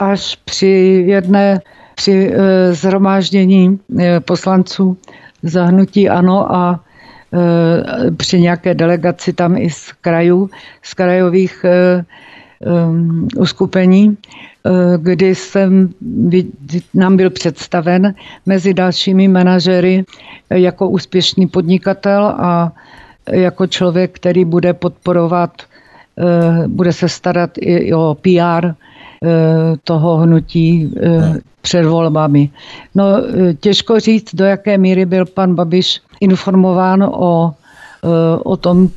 [0.00, 1.60] až při jedné
[1.98, 4.96] při e, zhromáždění e, poslanců
[5.42, 6.80] za hnutí Ano a
[7.34, 10.50] Eh, při nějaké delegaci tam i z krajů,
[10.82, 12.04] z krajových eh,
[12.66, 14.16] eh, uskupení,
[14.96, 15.90] kdy jsem,
[16.94, 18.14] nám byl představen
[18.46, 20.04] mezi dalšími manažery
[20.50, 22.72] jako úspěšný podnikatel a
[23.30, 25.62] jako člověk, který bude podporovat,
[26.66, 28.72] bude se starat i o PR
[29.84, 30.94] toho hnutí
[31.60, 32.50] před volbami.
[32.94, 33.04] No,
[33.60, 37.52] těžko říct, do jaké míry byl pan Babiš informován o,
[38.44, 38.88] o tom,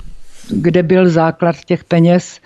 [0.49, 2.39] kde byl základ těch peněz,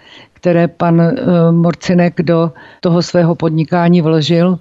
[0.45, 1.15] které pan e,
[1.51, 4.59] Morcinek do toho svého podnikání vložil.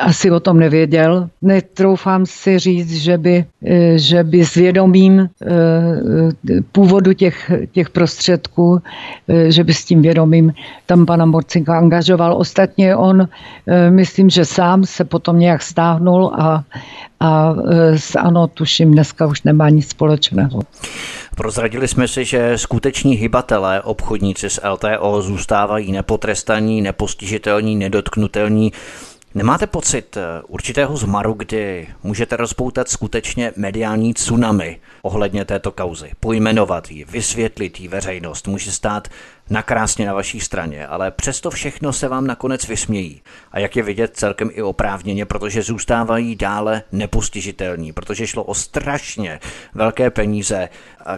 [0.00, 1.28] Asi o tom nevěděl.
[1.42, 5.28] Netroufám si říct, že by, e, že by s vědomím
[6.72, 8.82] původu těch, těch prostředků,
[9.48, 10.52] že by s tím vědomím
[10.86, 12.36] tam pana Morcinka angažoval.
[12.36, 13.28] Ostatně on,
[13.90, 16.62] myslím, že sám se potom nějak stáhnul a
[17.20, 17.54] a
[17.96, 20.60] s ANO tuším dneska už nemá nic společného.
[21.38, 28.72] Prozradili jsme si, že skuteční hybatelé, obchodníci z LTO zůstávají nepotrestaní, nepostižitelní, nedotknutelní.
[29.34, 36.90] Nemáte pocit e, určitého zmaru, kdy můžete rozpoutat skutečně mediální tsunami ohledně této kauzy, pojmenovat
[36.90, 39.08] ji, vysvětlit ji veřejnost, může stát
[39.50, 43.22] nakrásně na vaší straně, ale přesto všechno se vám nakonec vysmějí.
[43.52, 49.40] A jak je vidět celkem i oprávněně, protože zůstávají dále nepostižitelní, protože šlo o strašně
[49.74, 50.68] velké peníze,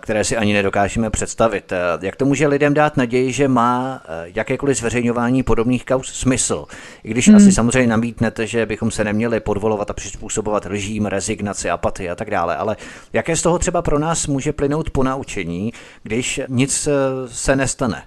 [0.01, 1.73] které si ani nedokážeme představit.
[2.01, 6.67] Jak to může lidem dát naději, že má jakékoliv zveřejňování podobných kaus smysl?
[7.05, 7.37] I když hmm.
[7.37, 12.31] asi samozřejmě namítnete, že bychom se neměli podvolovat a přizpůsobovat lžím, rezignaci, apatii a tak
[12.31, 12.77] dále, ale
[13.13, 15.73] jaké z toho třeba pro nás může plynout po naučení,
[16.03, 16.89] když nic
[17.27, 18.03] se nestane?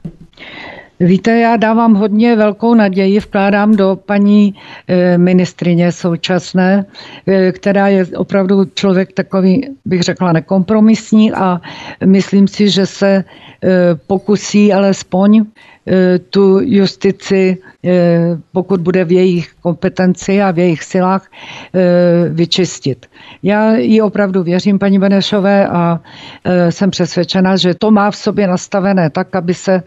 [0.99, 4.55] Víte, já dávám hodně velkou naději, vkládám do paní
[4.87, 6.85] eh, ministrině současné,
[7.27, 11.61] eh, která je opravdu člověk takový, bych řekla, nekompromisní a
[12.05, 13.23] myslím si, že se
[13.63, 13.69] eh,
[14.07, 15.45] pokusí alespoň
[16.29, 23.05] tu justici, eh, pokud bude v jejich kompetenci a v jejich silách, eh, vyčistit.
[23.43, 25.99] Já ji opravdu věřím, paní Benešové, a
[26.69, 29.83] jsem přesvědčena, že to má v sobě nastavené tak, aby se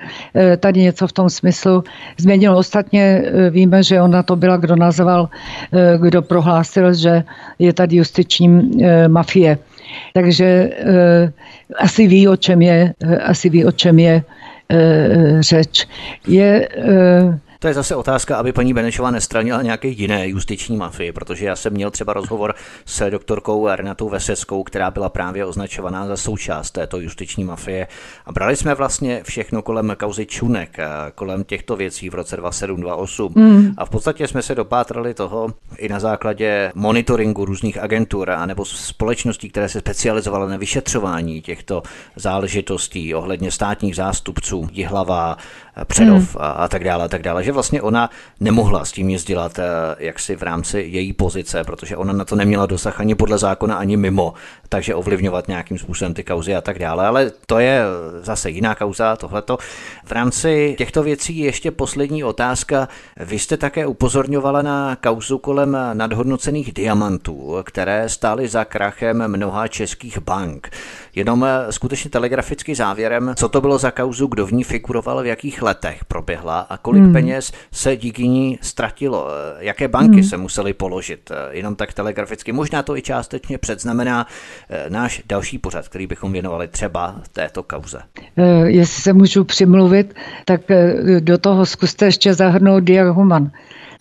[0.61, 1.85] tady něco v tom smyslu
[2.19, 2.59] změnilo.
[2.59, 5.29] Ostatně víme, že ona to byla, kdo nazval,
[6.01, 7.25] kdo prohlásil, že
[7.59, 8.71] je tady justiční
[9.09, 9.59] mafie.
[10.15, 10.71] Takže
[11.81, 12.95] asi ví, o čem je,
[13.25, 14.23] asi ví, o čem je Eh,
[15.41, 15.87] řeč.
[16.27, 21.47] Je eh, to je zase otázka, aby paní Benešová nestranila nějaké jiné justiční mafie, protože
[21.47, 22.55] já jsem měl třeba rozhovor
[22.85, 27.87] s doktorkou Renatou Veseckou, která byla právě označovaná za součást této justiční mafie.
[28.27, 30.77] A brali jsme vlastně všechno kolem kauzy Čunek,
[31.15, 33.33] kolem těchto věcí v roce 2728.
[33.37, 33.75] Mm.
[33.77, 38.65] A v podstatě jsme se dopátrali toho i na základě monitoringu různých agentur a nebo
[38.65, 41.83] společností, které se specializovaly na vyšetřování těchto
[42.17, 45.37] záležitostí ohledně státních zástupců, Jihlava,
[45.85, 46.43] Předov hmm.
[46.45, 48.11] a, a tak dále, a tak dále, že vlastně ona
[48.41, 49.59] nemohla s tím nic dělat
[49.99, 53.97] jaksi v rámci její pozice, protože ona na to neměla dosah ani podle zákona, ani
[53.97, 54.35] mimo,
[54.68, 57.81] takže ovlivňovat nějakým způsobem ty kauzy a tak dále, ale to je
[58.22, 59.59] zase jiná kauza, tohleto.
[60.05, 62.89] V rámci těchto věcí ještě poslední otázka.
[63.20, 70.18] Vy jste také upozorňovala na kauzu kolem nadhodnocených diamantů, které stály za krachem mnoha českých
[70.18, 70.70] bank.
[71.17, 75.27] Jenom eh, skutečně telegraficky závěrem, co to bylo za kauzu, kdo v ní figuroval, v
[75.27, 77.12] jakých letech proběhla a kolik hmm.
[77.12, 80.25] peněz se díky ní ztratilo, eh, jaké banky hmm.
[80.25, 81.31] se musely položit.
[81.31, 82.53] Eh, jenom tak telegraficky.
[82.53, 84.27] Možná to i částečně předznamená
[84.89, 87.99] náš další pořad, který bychom věnovali třeba této kauze.
[88.64, 90.14] Jestli se můžu přimluvit,
[90.45, 90.61] tak
[91.21, 93.51] do toho zkuste ještě zahrnout Diahuman.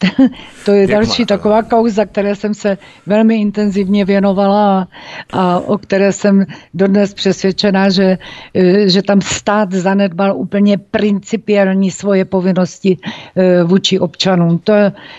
[0.66, 4.88] to je další taková kauza, které jsem se velmi intenzivně věnovala a,
[5.34, 8.18] a o které jsem dodnes přesvědčená, že,
[8.54, 12.98] e, že tam stát zanedbal úplně principiální svoje povinnosti
[13.36, 14.58] e, vůči občanům.
[14.58, 14.74] To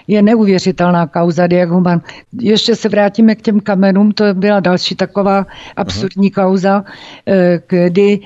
[0.09, 2.01] je neuvěřitelná kauza Diaguman.
[2.41, 5.47] Ještě se vrátíme k těm kamenům, to byla další taková
[5.77, 6.45] absurdní Aha.
[6.45, 6.85] kauza,
[7.27, 8.20] e, kdy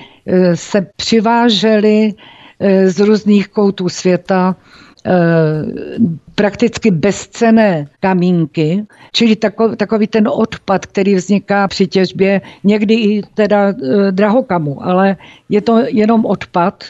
[0.53, 2.13] se přivážely
[2.85, 4.55] z různých koutů světa
[6.35, 13.69] prakticky bezcené kamínky, čili takový, takový ten odpad, který vzniká při těžbě, někdy i teda
[13.69, 15.17] eh, drahokamu, ale
[15.49, 16.83] je to jenom odpad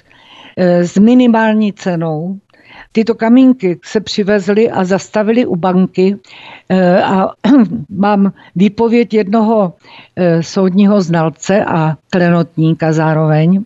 [0.57, 2.39] eh, s minimální cenou.
[2.91, 6.15] Tyto kamínky se přivezly a zastavili u banky
[7.03, 7.31] a
[7.89, 9.73] mám výpověď jednoho
[10.41, 13.63] soudního znalce a klenotníka zároveň,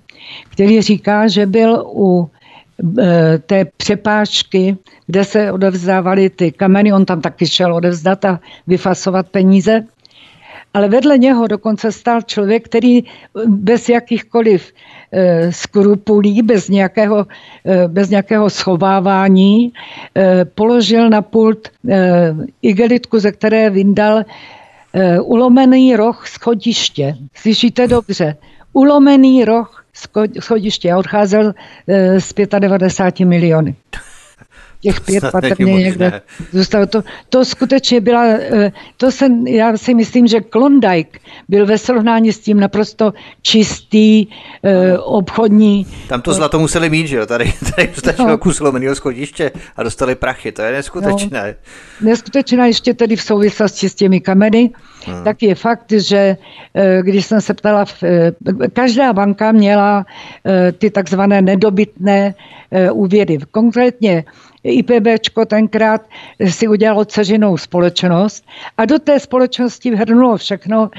[0.51, 2.34] který říká, že byl u Eh,
[3.45, 9.83] té přepážky, kde se odevzdávaly ty kameny, on tam taky šel odevzdat a vyfasovat peníze.
[10.73, 13.03] Ale vedle něho dokonce stál člověk, který
[13.45, 14.73] bez jakýchkoliv
[15.11, 17.25] eh, skrupulí, bez nějakého,
[17.65, 19.73] eh, bez nějakého schovávání,
[20.55, 21.67] položil na pult
[22.61, 24.23] igelitku, ze které vyndal
[25.23, 27.15] ulomený roh schodiště.
[27.35, 28.35] Slyšíte dobře?
[28.73, 29.84] Ulomený roh
[30.39, 31.53] schodiště a odcházel
[31.87, 33.75] eh, s 95 miliony.
[34.85, 36.21] Těch pět patrně někde
[36.51, 36.85] zůstalo.
[36.85, 41.19] To, to skutečně byla, eh, to se, já si myslím, že Klondike
[41.49, 44.27] byl ve srovnání s tím naprosto čistý
[44.63, 45.87] eh, obchodní.
[46.07, 47.25] Tam to zlato museli mít, že jo?
[47.25, 48.37] Tady, tady stačilo no.
[48.37, 51.55] kus lomeného schodiště a dostali prachy, to je neskutečné.
[52.01, 54.69] No, neskutečné ještě tedy v souvislosti s těmi kameny.
[55.05, 55.23] Hmm.
[55.23, 56.37] Tak je fakt, že
[56.73, 58.31] eh, když jsem se ptala, eh,
[58.73, 60.05] každá banka měla
[60.45, 62.33] eh, ty takzvané nedobytné
[62.91, 63.37] úvěry.
[63.51, 64.23] Konkrétně
[64.65, 66.01] IPBčko tenkrát
[66.49, 68.45] si udělalo ceřinou společnost
[68.77, 70.89] a do té společnosti vhrnulo všechno,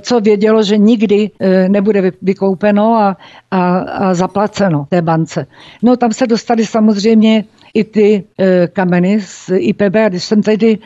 [0.00, 1.30] co vědělo, že nikdy
[1.68, 3.16] nebude vykoupeno a,
[3.50, 5.46] a, a zaplaceno té bance.
[5.82, 7.44] No tam se dostali samozřejmě
[7.74, 8.24] i ty
[8.72, 9.96] kameny z IPB.
[10.04, 10.78] A když jsem tedy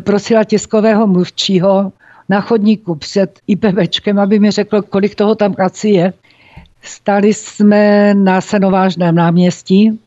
[0.00, 1.92] prosila tiskového mluvčího
[2.28, 6.12] na chodníku před IPVčkem, aby mi řekl, kolik toho tam kaci je.
[6.82, 10.00] Stali jsme na Senovážném náměstí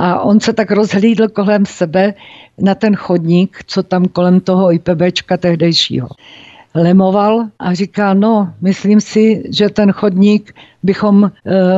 [0.00, 2.14] a on se tak rozhlídl kolem sebe
[2.58, 6.08] na ten chodník, co tam kolem toho IPBčka tehdejšího.
[6.74, 11.30] Lemoval a říká, no, myslím si, že ten chodník bychom e,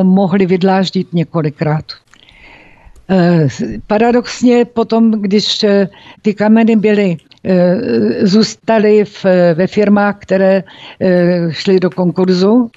[0.05, 1.85] mohli vydláždit několikrát.
[3.11, 3.49] E,
[3.87, 5.89] paradoxně potom, když e,
[6.23, 10.65] ty kameny byly Eh, zůstali v, ve firmách, které
[11.01, 12.71] eh, šly do konkurzu,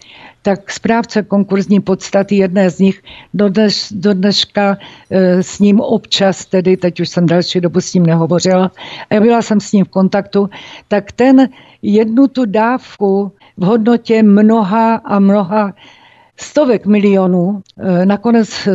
[0.45, 3.01] tak správce konkurzní podstaty, jedné z nich,
[3.33, 7.93] do, dneš, do dneška eh, s ním občas, tedy teď už jsem další dobu s
[7.93, 8.71] ním nehovořila,
[9.09, 10.49] a byla jsem s ním v kontaktu,
[10.87, 11.49] tak ten
[11.81, 15.73] jednu tu dávku v hodnotě mnoha a mnoha
[16.37, 17.61] stovek milionů
[18.05, 18.67] nakonec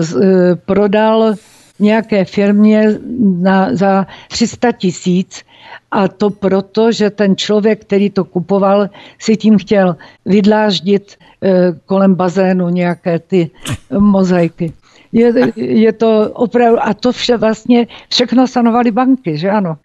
[0.66, 1.34] prodal
[1.80, 5.44] nějaké firmě na, za 300 tisíc
[5.90, 12.14] a to proto, že ten člověk, který to kupoval, si tím chtěl vydláždit eh, kolem
[12.14, 13.50] bazénu nějaké ty
[13.98, 14.72] mozaiky.
[15.12, 19.76] Je, je to opravdu, a to vše vlastně všechno sanovaly banky, že ano.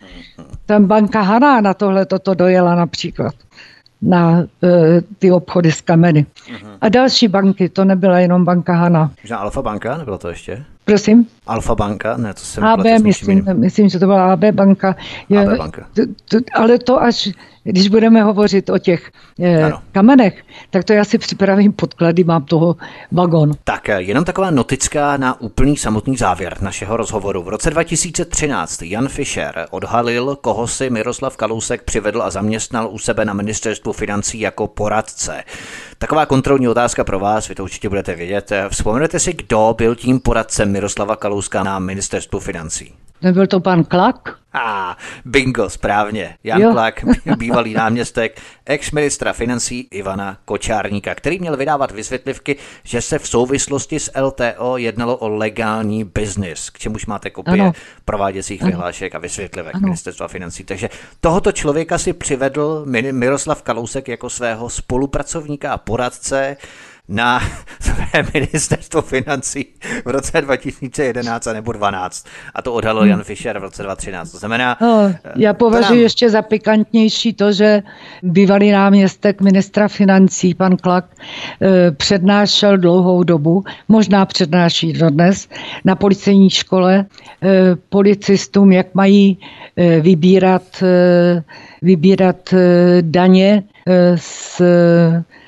[0.66, 3.34] Tam banka Haná na tohle toto dojela například
[4.02, 4.46] na uh,
[5.20, 6.26] ty obchody s kameny.
[6.48, 6.68] Uh-huh.
[6.82, 9.12] A další banky, to nebyla jenom banka Hana.
[9.24, 10.66] Možná Alfa banka, nebylo to ještě?
[10.86, 11.28] Prosím?
[11.48, 12.18] Alfa banka?
[12.18, 14.96] Ne, to jsem AB, myslím, myslím, že to byla AB banka.
[15.30, 15.88] Je, AB banka.
[15.94, 17.30] To, to, ale to až,
[17.68, 19.12] když budeme hovořit o těch
[19.44, 22.76] eh, kamenech, tak to já si připravím podklady, mám toho
[23.12, 23.52] vagon.
[23.64, 27.44] Tak eh, jenom taková notická na úplný samotný závěr našeho rozhovoru.
[27.44, 33.26] V roce 2013 Jan Fischer odhalil, koho si Miroslav Kalousek přivedl a zaměstnal u sebe
[33.26, 35.44] na ministerstvu financí jako poradce.
[35.98, 38.52] Taková kontrolní otázka pro vás, vy to určitě budete vědět.
[38.70, 42.94] Vzpomenete si, kdo byl tím poradcem Miroslava Kalouska na ministerstvu financí?
[43.22, 44.38] Nebyl to pan Klak?
[44.54, 44.96] A ah,
[45.26, 46.38] bingo, správně.
[46.44, 46.72] Jan jo.
[46.72, 47.06] Klak,
[47.38, 54.12] bývalý náměstek ex-ministra financí Ivana Kočárníka, který měl vydávat vysvětlivky, že se v souvislosti s
[54.20, 57.72] LTO jednalo o legální biznis, k čemuž máte kopie ano.
[58.06, 58.72] prováděcích ano.
[58.72, 59.82] vyhlášek a vysvětlivek ano.
[59.82, 60.64] ministerstva financí.
[60.64, 60.90] Takže
[61.20, 66.58] tohoto člověka si přivedl Miroslav Kalousek jako svého spolupracovníka a poradce
[67.08, 67.40] na
[67.80, 69.66] své ministerstvo financí
[70.06, 72.26] v roce 2011 nebo 12
[72.56, 73.10] a to odhalil hmm.
[73.10, 74.32] Jan Fischer v roce 2013.
[74.32, 74.78] To znamená...
[74.82, 76.04] No, já považuji nám...
[76.04, 77.84] ještě za pikantnější to, že
[78.24, 81.06] bývalý náměstek ministra financí, pan Klak,
[81.62, 85.50] eh, přednášel dlouhou dobu, možná přednáší dodnes,
[85.86, 87.06] na policejní škole
[87.42, 89.38] eh, policistům, jak mají
[89.78, 90.84] eh, vybírat,
[91.82, 92.54] vybírat
[93.02, 93.64] daně
[94.16, 94.62] z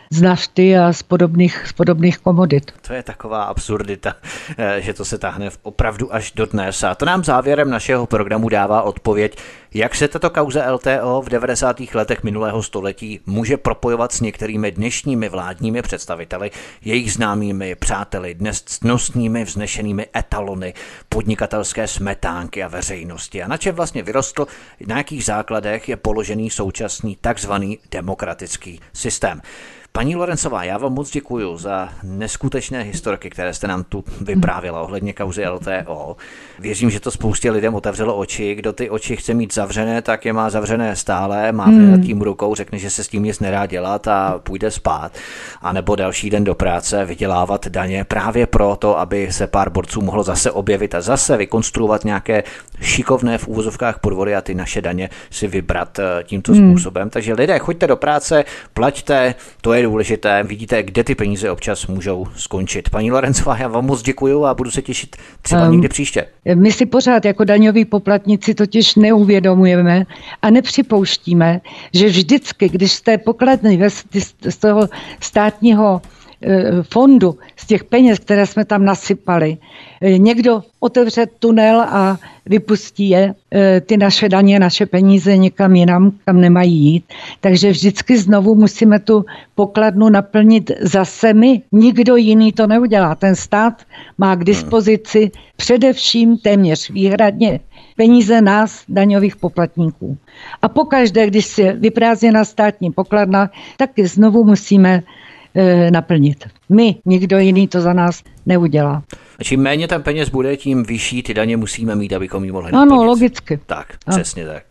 [0.10, 2.72] z nafty a z podobných, z podobných komodit.
[2.88, 4.16] To je taková absurdita,
[4.58, 6.84] eh, že to se tahne opravdu až do dnes.
[6.84, 9.38] A to nám závěrem našeho programu dává odpověď,
[9.74, 11.96] jak se tato kauze LTO v 90.
[11.96, 16.52] letech minulého století může propojovat s některými dnešními vládními představiteli,
[16.82, 20.74] jejich známými přáteli, dnes ctnostními vznešenými etalony,
[21.10, 24.48] podnikatelské smetánky a veřejnosti a na čem vlastně vyrostl,
[24.88, 29.42] na jakých základech je položený současný takzvaný demokratický systém.
[29.92, 35.14] Paní Lorencová, já vám moc děkuji za neskutečné historky, které jste nám tu vyprávěla ohledně
[35.14, 36.16] kauzy LTO.
[36.60, 38.56] Věřím, že to spoustě lidem otevřelo oči.
[38.56, 41.92] Kdo ty oči chce mít zavřené, tak je má zavřené stále, má hmm.
[41.92, 45.12] nad tím rukou, řekne, že se s tím nic nedá dělat a půjde spát.
[45.62, 50.24] A nebo další den do práce vydělávat daně právě proto, aby se pár borců mohlo
[50.24, 52.44] zase objevit a zase vykonstruovat nějaké
[52.82, 56.70] šikovné v úvozovkách podvody a ty naše daně si vybrat eh, tímto hmm.
[56.72, 57.10] způsobem.
[57.10, 60.44] Takže lidé, choďte do práce, plaťte, to je důležité.
[60.44, 62.90] Vidíte, kde ty peníze občas můžou skončit.
[62.90, 66.26] Paní Lorencová, já vám moc děkuji a budu se těšit třeba um, někdy příště.
[66.56, 70.04] My si pořád jako daňoví poplatníci totiž neuvědomujeme
[70.42, 71.62] a nepřipouštíme,
[71.94, 73.90] že vždycky, když z té pokladny,
[74.50, 76.02] z toho státního
[76.82, 79.58] fondu, z těch peněz, které jsme tam nasypali,
[80.02, 86.12] eh, někdo otevře tunel a vypustí je, eh, ty naše daně, naše peníze někam jinam,
[86.26, 87.04] kam nemají jít.
[87.42, 89.26] Takže vždycky znovu musíme tu
[89.56, 91.62] pokladnu naplnit zase my.
[91.72, 93.16] Nikdo jiný to neudělá.
[93.16, 93.82] Ten stát
[94.18, 97.60] má k dispozici především téměř výhradně
[97.98, 100.18] peníze nás, daňových poplatníků.
[100.62, 105.04] A pokaždé, když se vyprázdněna státní pokladna, taky znovu musíme
[105.92, 106.46] naplnit.
[106.70, 109.04] My, nikdo jiný to za nás neudělá.
[109.40, 112.72] A čím méně tam peněz bude, tím vyšší ty daně musíme mít, abychom ji mohli
[112.72, 112.92] naplnit.
[112.92, 113.60] Ano, logicky.
[113.66, 114.54] Tak, přesně a.
[114.54, 114.64] tak.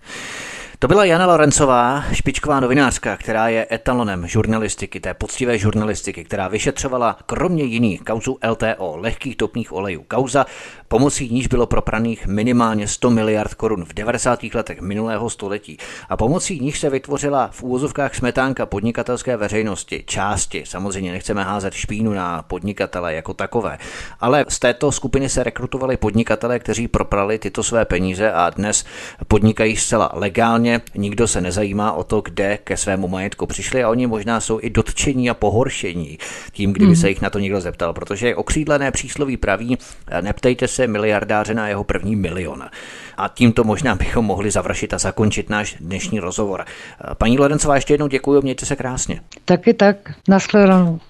[0.78, 7.18] To byla Jana Lorencová, špičková novinářka, která je etalonem žurnalistiky, té poctivé žurnalistiky, která vyšetřovala
[7.26, 10.04] kromě jiných kauzu LTO, lehkých topných olejů.
[10.08, 10.46] Kauza,
[10.88, 14.40] pomocí níž bylo propraných minimálně 100 miliard korun v 90.
[14.54, 15.78] letech minulého století.
[16.08, 22.12] A pomocí níž se vytvořila v úvozovkách smetánka podnikatelské veřejnosti, části, samozřejmě nechceme házet špínu
[22.12, 23.78] na podnikatele jako takové,
[24.20, 28.84] ale z této skupiny se rekrutovali podnikatele, kteří proprali tyto své peníze a dnes
[29.28, 30.80] podnikají zcela legálně.
[30.94, 34.70] Nikdo se nezajímá o to, kde ke svému majetku přišli a oni možná jsou i
[34.70, 36.18] dotčení a pohoršení
[36.52, 36.96] tím, kdyby hmm.
[36.96, 39.78] se jich na to někdo zeptal, protože okřídlené přísloví praví,
[40.20, 42.68] neptejte se miliardáře na jeho první milion.
[43.16, 46.64] A tímto možná bychom mohli završit a zakončit náš dnešní rozhovor.
[47.18, 49.20] Paní Lorencová, ještě jednou děkuji, mějte se krásně.
[49.44, 49.96] Taky tak,
[50.28, 51.00] nashledanou.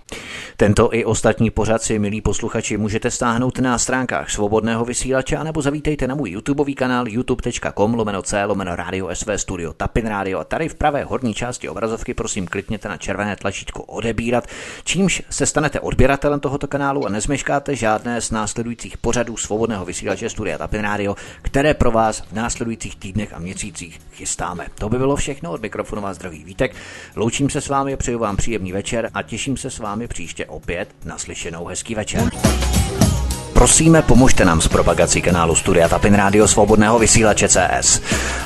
[0.57, 6.07] Tento i ostatní pořad si, milí posluchači, můžete stáhnout na stránkách svobodného vysílače nebo zavítejte
[6.07, 10.69] na můj YouTubeový kanál youtube.com lomeno c lomeno radio sv studio Tapin Radio a tady
[10.69, 14.47] v pravé horní části obrazovky prosím klikněte na červené tlačítko odebírat,
[14.85, 20.59] čímž se stanete odběratelem tohoto kanálu a nezmeškáte žádné z následujících pořadů svobodného vysílače studia
[20.59, 24.67] Tapin Radio, které pro vás v následujících týdnech a měsících chystáme.
[24.75, 26.75] To by bylo všechno od mikrofonu vás zdraví Vítek.
[27.17, 30.89] Loučím se s vámi, přeju vám příjemný večer a těším se s vámi příště opět
[31.05, 32.31] naslyšenou hezký večer.
[33.53, 38.01] Prosíme, pomožte nám s propagací kanálu Studia Tapin Radio Svobodného vysílače CS.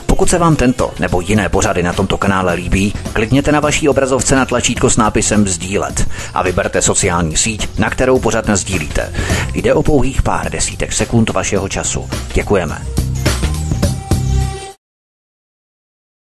[0.07, 4.37] Pokud se vám tento nebo jiné pořady na tomto kanále líbí, klikněte na vaší obrazovce
[4.37, 9.13] na tlačítko s nápisem Sdílet a vyberte sociální síť, na kterou pořád sdílíte.
[9.55, 12.09] Jde o pouhých pár desítek sekund vašeho času.
[12.35, 13.00] Děkujeme.